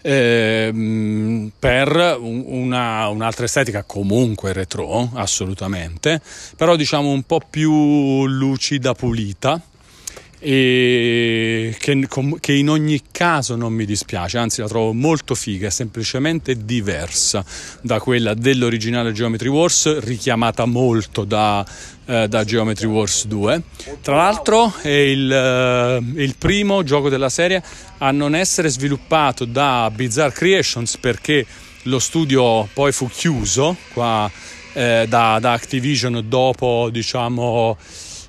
[0.01, 6.20] eh, per una, un'altra estetica comunque retro, assolutamente,
[6.57, 9.61] però diciamo un po' più lucida, pulita
[10.41, 12.09] e che,
[12.41, 17.45] che, in ogni caso non mi dispiace, anzi la trovo molto figa, è semplicemente diversa
[17.80, 21.66] da quella dell'originale Geometry Wars, richiamata molto da,
[22.07, 23.62] eh, da Geometry Wars 2.
[24.01, 27.62] Tra l'altro è il, eh, il, primo gioco della serie
[27.99, 31.45] a non essere sviluppato da Bizarre Creations perché
[31.82, 34.30] lo studio poi fu chiuso qua,
[34.74, 37.76] eh, da, da Activision dopo diciamo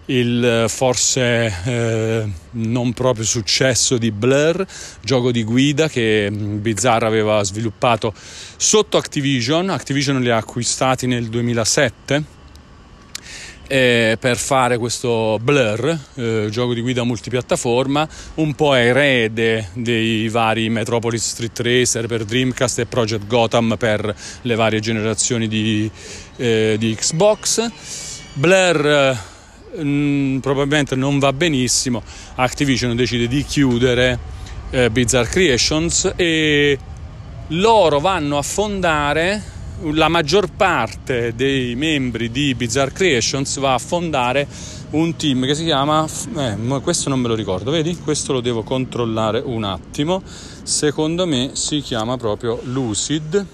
[0.10, 4.66] il forse eh, non proprio successo di Blur,
[5.02, 8.14] gioco di guida che mm, Bizarre aveva sviluppato
[8.58, 9.70] sotto Activision.
[9.70, 12.38] Activision li ha acquistati nel 2007
[13.68, 20.70] eh, per fare questo Blur, eh, gioco di guida multipiattaforma, un po' erede dei vari
[20.70, 25.90] Metropolis Street Racer per Dreamcast e Project Gotham per le varie generazioni di,
[26.38, 27.70] eh, di Xbox.
[28.34, 29.38] Blur
[29.78, 32.02] mm, probabilmente non va benissimo,
[32.36, 34.20] Activision decide di chiudere
[34.72, 36.78] eh, Bizarre Creations e
[37.48, 39.58] loro vanno a fondare
[39.94, 44.48] la maggior parte dei membri di Bizarre Creations va a fondare
[44.92, 46.06] un team che si chiama
[46.36, 47.98] eh, questo non me lo ricordo vedi?
[47.98, 50.22] Questo lo devo controllare un attimo.
[50.24, 53.46] Secondo me si chiama proprio Lucid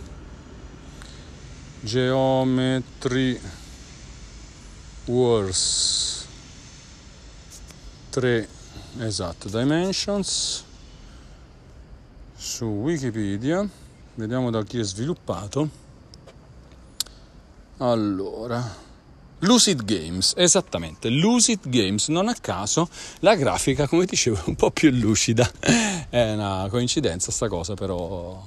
[1.82, 3.40] Geometry
[5.06, 6.28] Wars.
[8.10, 8.48] 3
[9.00, 10.64] esatto dimensions.
[12.36, 13.68] Su wikipedia.
[14.16, 15.84] Vediamo da chi è sviluppato.
[17.78, 18.84] Allora
[19.40, 22.90] Lucid Games, esattamente, Lucid Games, non a caso
[23.20, 25.50] la grafica, come dicevo, è un po' più lucida,
[26.10, 28.42] è una coincidenza sta cosa però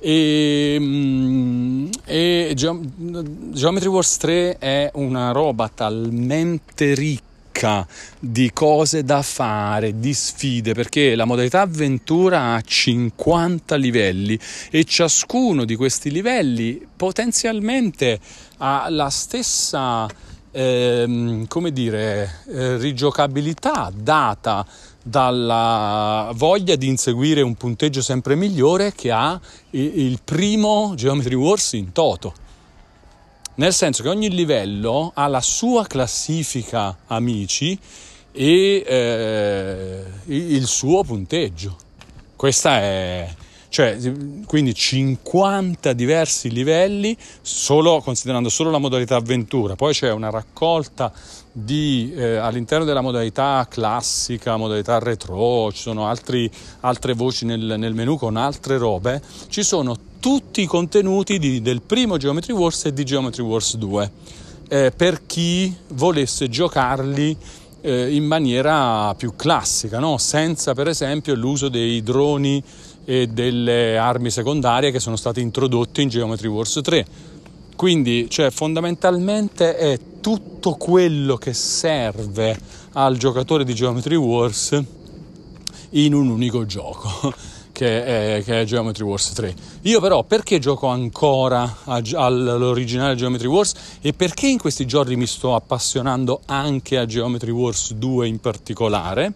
[0.00, 7.86] e, mm, e Geometry Wars 3 è una roba talmente ricca
[8.20, 14.38] di cose da fare, di sfide, perché la modalità avventura ha 50 livelli
[14.70, 18.20] e ciascuno di questi livelli potenzialmente
[18.58, 20.06] ha la stessa
[20.52, 24.66] ehm, come dire, eh, rigiocabilità data
[25.08, 29.40] dalla voglia di inseguire un punteggio sempre migliore che ha
[29.70, 32.34] il primo Geometry Wars in toto.
[33.54, 37.78] Nel senso che ogni livello ha la sua classifica amici
[38.30, 41.76] e eh, il suo punteggio.
[42.36, 43.34] Questa è,
[43.68, 43.98] cioè,
[44.46, 51.12] quindi 50 diversi livelli solo, considerando solo la modalità avventura, poi c'è una raccolta
[51.64, 56.50] di, eh, all'interno della modalità classica, modalità retro, ci sono altri,
[56.80, 61.82] altre voci nel, nel, menu con altre robe, ci sono tutti i contenuti di, del
[61.82, 64.10] primo Geometry Wars e di Geometry Wars 2
[64.68, 67.36] eh, per chi volesse giocarli
[67.80, 70.18] eh, in maniera più classica, no?
[70.18, 72.62] senza per esempio l'uso dei droni
[73.04, 77.06] e delle armi secondarie che sono state introdotte in Geometry Wars 3.
[77.78, 82.58] Quindi, cioè, fondamentalmente è tutto quello che serve
[82.94, 84.82] al giocatore di Geometry Wars
[85.90, 87.32] in un unico gioco.
[87.78, 89.54] Che è, che è, Geometry Wars 3.
[89.82, 95.54] Io però perché gioco ancora all'originale Geometry Wars e perché in questi giorni mi sto
[95.54, 99.32] appassionando anche a Geometry Wars 2 in particolare?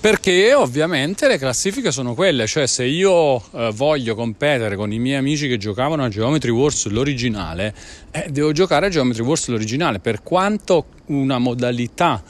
[0.00, 5.16] Perché ovviamente le classifiche sono quelle, cioè se io eh, voglio competere con i miei
[5.16, 7.74] amici che giocavano a Geometry Wars l'originale,
[8.12, 12.22] eh, devo giocare a Geometry Wars l'originale, per quanto una modalità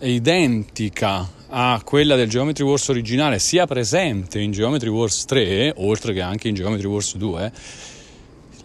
[0.00, 6.20] identica a quella del Geometry Wars originale sia presente in Geometry Wars 3, oltre che
[6.20, 7.52] anche in Geometry Wars 2,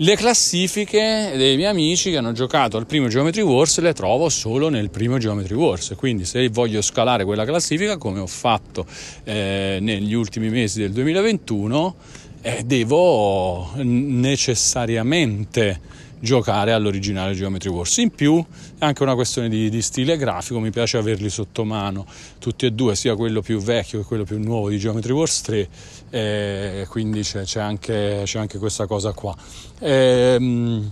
[0.02, 4.70] le classifiche dei miei amici che hanno giocato al primo Geometry Wars le trovo solo
[4.70, 8.86] nel primo Geometry Wars, quindi se voglio scalare quella classifica come ho fatto
[9.26, 11.96] eh, negli ultimi mesi del 2021,
[12.42, 15.82] eh, devo necessariamente
[16.20, 17.98] giocare all'originale Geometry Wars.
[17.98, 18.44] In più
[18.78, 22.06] è anche una questione di, di, stile grafico, mi piace averli sotto mano
[22.40, 25.68] tutti e due, sia quello più vecchio che quello più nuovo di Geometry Wars 3,
[26.10, 29.36] e quindi c'è, c'è, anche, c'è anche, questa cosa qua.
[29.80, 30.92] Ehm,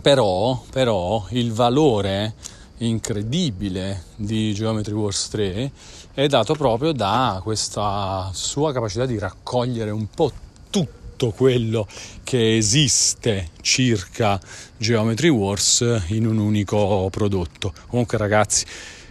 [0.00, 2.34] però, però il valore
[2.78, 5.70] incredibile di Geometry Wars 3
[6.14, 10.32] è dato proprio da questa sua capacità di raccogliere un po'
[10.68, 11.86] tutto quello
[12.24, 14.40] che esiste circa
[14.76, 17.72] Geometry Wars in un unico prodotto.
[17.86, 18.64] Comunque ragazzi,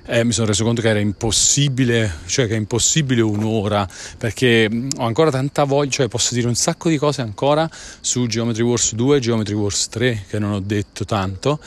[0.06, 3.88] eh, mi sono reso conto che era impossibile, cioè che è impossibile un'ora,
[4.18, 8.64] perché ho ancora tanta voglia, cioè posso dire un sacco di cose ancora su Geometry
[8.64, 11.60] Wars 2 e Geometry Wars 3, che non ho detto tanto,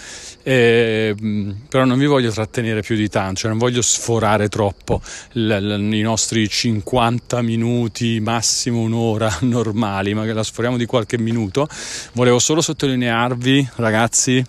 [0.43, 1.15] eh,
[1.69, 5.01] però non vi voglio trattenere più di tanto, cioè non voglio sforare troppo
[5.33, 11.19] l- l- i nostri 50 minuti, massimo un'ora normali, ma che la sforiamo di qualche
[11.19, 11.69] minuto.
[12.13, 14.45] Volevo solo sottolinearvi, ragazzi,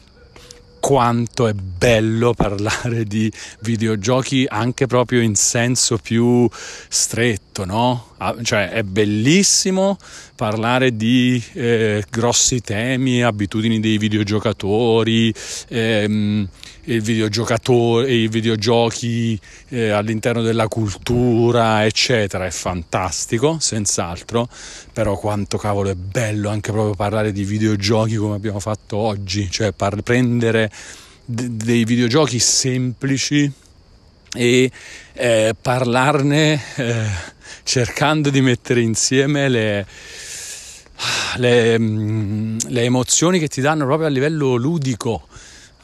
[0.85, 6.49] quanto è bello parlare di videogiochi anche proprio in senso più
[6.87, 8.13] stretto, no?
[8.17, 9.97] Ah, cioè è bellissimo
[10.35, 15.33] parlare di eh, grossi temi, abitudini dei videogiocatori,
[15.67, 16.47] ehm,
[16.85, 24.47] il videogiocatore, i videogiochi eh, all'interno della cultura, eccetera, è fantastico, senz'altro,
[24.93, 29.73] però quanto cavolo è bello anche proprio parlare di videogiochi come abbiamo fatto oggi, cioè
[29.73, 30.71] par- prendere
[31.25, 33.51] d- dei videogiochi semplici
[34.33, 34.71] e
[35.13, 37.05] eh, parlarne eh,
[37.63, 39.85] cercando di mettere insieme le,
[41.37, 45.27] le, mm, le emozioni che ti danno proprio a livello ludico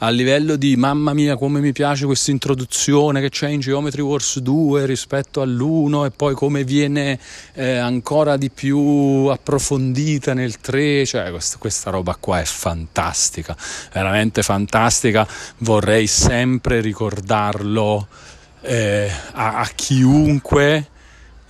[0.04, 4.40] a livello di mamma mia come mi piace questa introduzione che c'è in Geometry Wars
[4.40, 7.20] 2 rispetto all'1 e poi come viene
[7.54, 8.78] eh, ancora di più
[9.26, 13.56] approfondita nel 3, cioè questa, questa roba qua è fantastica,
[13.92, 15.24] veramente fantastica,
[15.58, 18.08] vorrei sempre ricordarlo
[18.62, 20.88] eh, a, a chiunque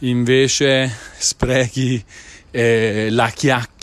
[0.00, 2.04] invece sprechi
[2.50, 3.81] eh, la chiacchiera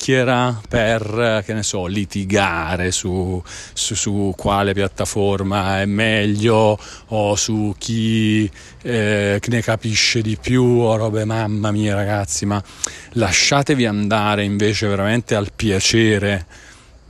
[0.68, 3.42] per, che ne so, litigare su,
[3.74, 8.50] su, su, quale piattaforma è meglio o su chi
[8.82, 12.64] eh, ne capisce di più o robe mamma mia ragazzi, ma
[13.14, 16.46] lasciatevi andare invece veramente al piacere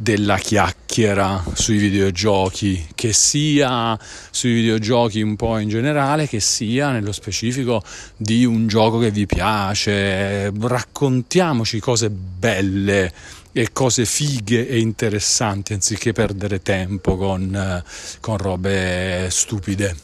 [0.01, 3.99] della chiacchiera sui videogiochi, che sia
[4.31, 7.83] sui videogiochi un po' in generale, che sia nello specifico
[8.15, 10.51] di un gioco che vi piace.
[10.57, 13.13] Raccontiamoci cose belle
[13.51, 17.83] e cose fighe e interessanti anziché perdere tempo con,
[18.21, 19.97] con robe stupide.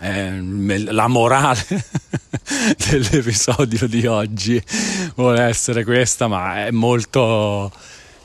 [0.00, 0.40] Eh,
[0.90, 1.64] la morale
[2.88, 4.60] dell'episodio di oggi
[5.14, 7.70] vuole essere questa, ma è molto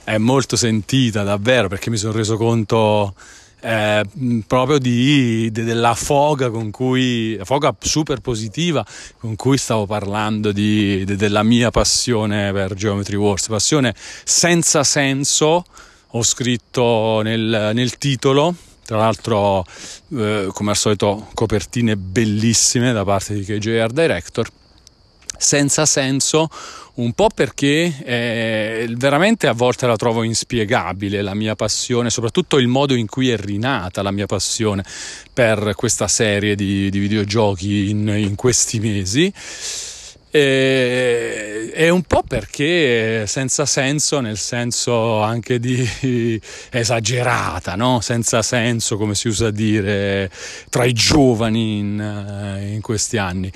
[0.10, 3.14] è molto sentita davvero perché mi sono reso conto
[3.62, 4.04] eh,
[4.48, 8.84] proprio di, de, della foga con cui, la foga super positiva
[9.20, 15.64] con cui stavo parlando di, de, della mia passione per Geometry Wars, passione senza senso,
[16.08, 18.56] ho scritto nel, nel titolo,
[18.86, 19.64] tra l'altro
[20.16, 24.50] eh, come al solito copertine bellissime da parte di KJ Art Director,
[25.40, 26.50] senza senso
[26.96, 32.68] un po' perché eh, veramente a volte la trovo inspiegabile la mia passione, soprattutto il
[32.68, 34.84] modo in cui è rinata la mia passione
[35.34, 39.34] per questa serie di, di videogiochi in, in questi mesi.
[40.32, 45.88] E, è un po' perché senza senso, nel senso anche di
[46.72, 48.00] esagerata, no?
[48.02, 50.30] senza senso, come si usa dire,
[50.70, 53.52] tra i giovani in, eh, in, questi anni.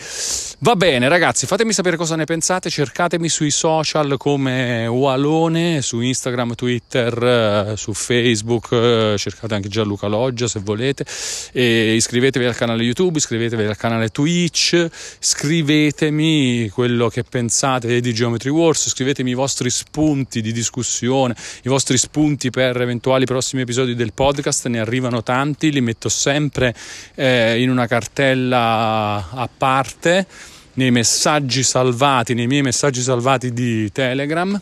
[0.60, 2.70] Va bene, ragazzi, fatemi sapere cosa ne pensate.
[2.70, 8.70] Cercatemi sui social come Walone, su Instagram, Twitter, eh, su Facebook.
[8.72, 11.06] Eh, cercate anche Gianluca Loggia se volete.
[11.52, 14.88] E iscrivetevi al canale YouTube, iscrivetevi al canale Twitch,
[15.20, 21.98] scrivetemi quello che pensate di Geometry Wars, scrivetemi i vostri spunti di discussione, i vostri
[21.98, 26.76] spunti per eventuali prossimi episodi del podcast, ne arrivano tanti, li metto sempre
[27.16, 30.26] eh, in una cartella a parte
[30.74, 34.60] nei messaggi salvati, nei miei messaggi salvati di Telegram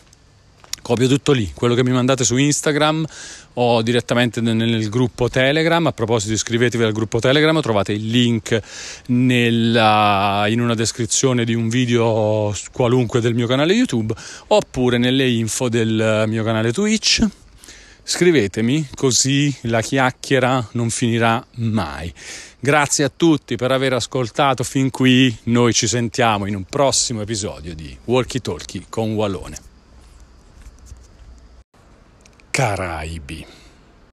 [0.82, 3.06] copio tutto lì, quello che mi mandate su Instagram
[3.54, 5.86] o direttamente nel gruppo Telegram.
[5.86, 8.60] A proposito, iscrivetevi al gruppo Telegram, trovate il link
[9.06, 14.14] nella, in una descrizione di un video qualunque del mio canale YouTube
[14.48, 17.26] oppure nelle info del mio canale Twitch.
[18.04, 22.12] Scrivetemi così la chiacchiera non finirà mai.
[22.58, 25.34] Grazie a tutti per aver ascoltato fin qui.
[25.44, 29.71] Noi ci sentiamo in un prossimo episodio di Walkie Talkie con Wallone.
[32.52, 33.61] Caraibi.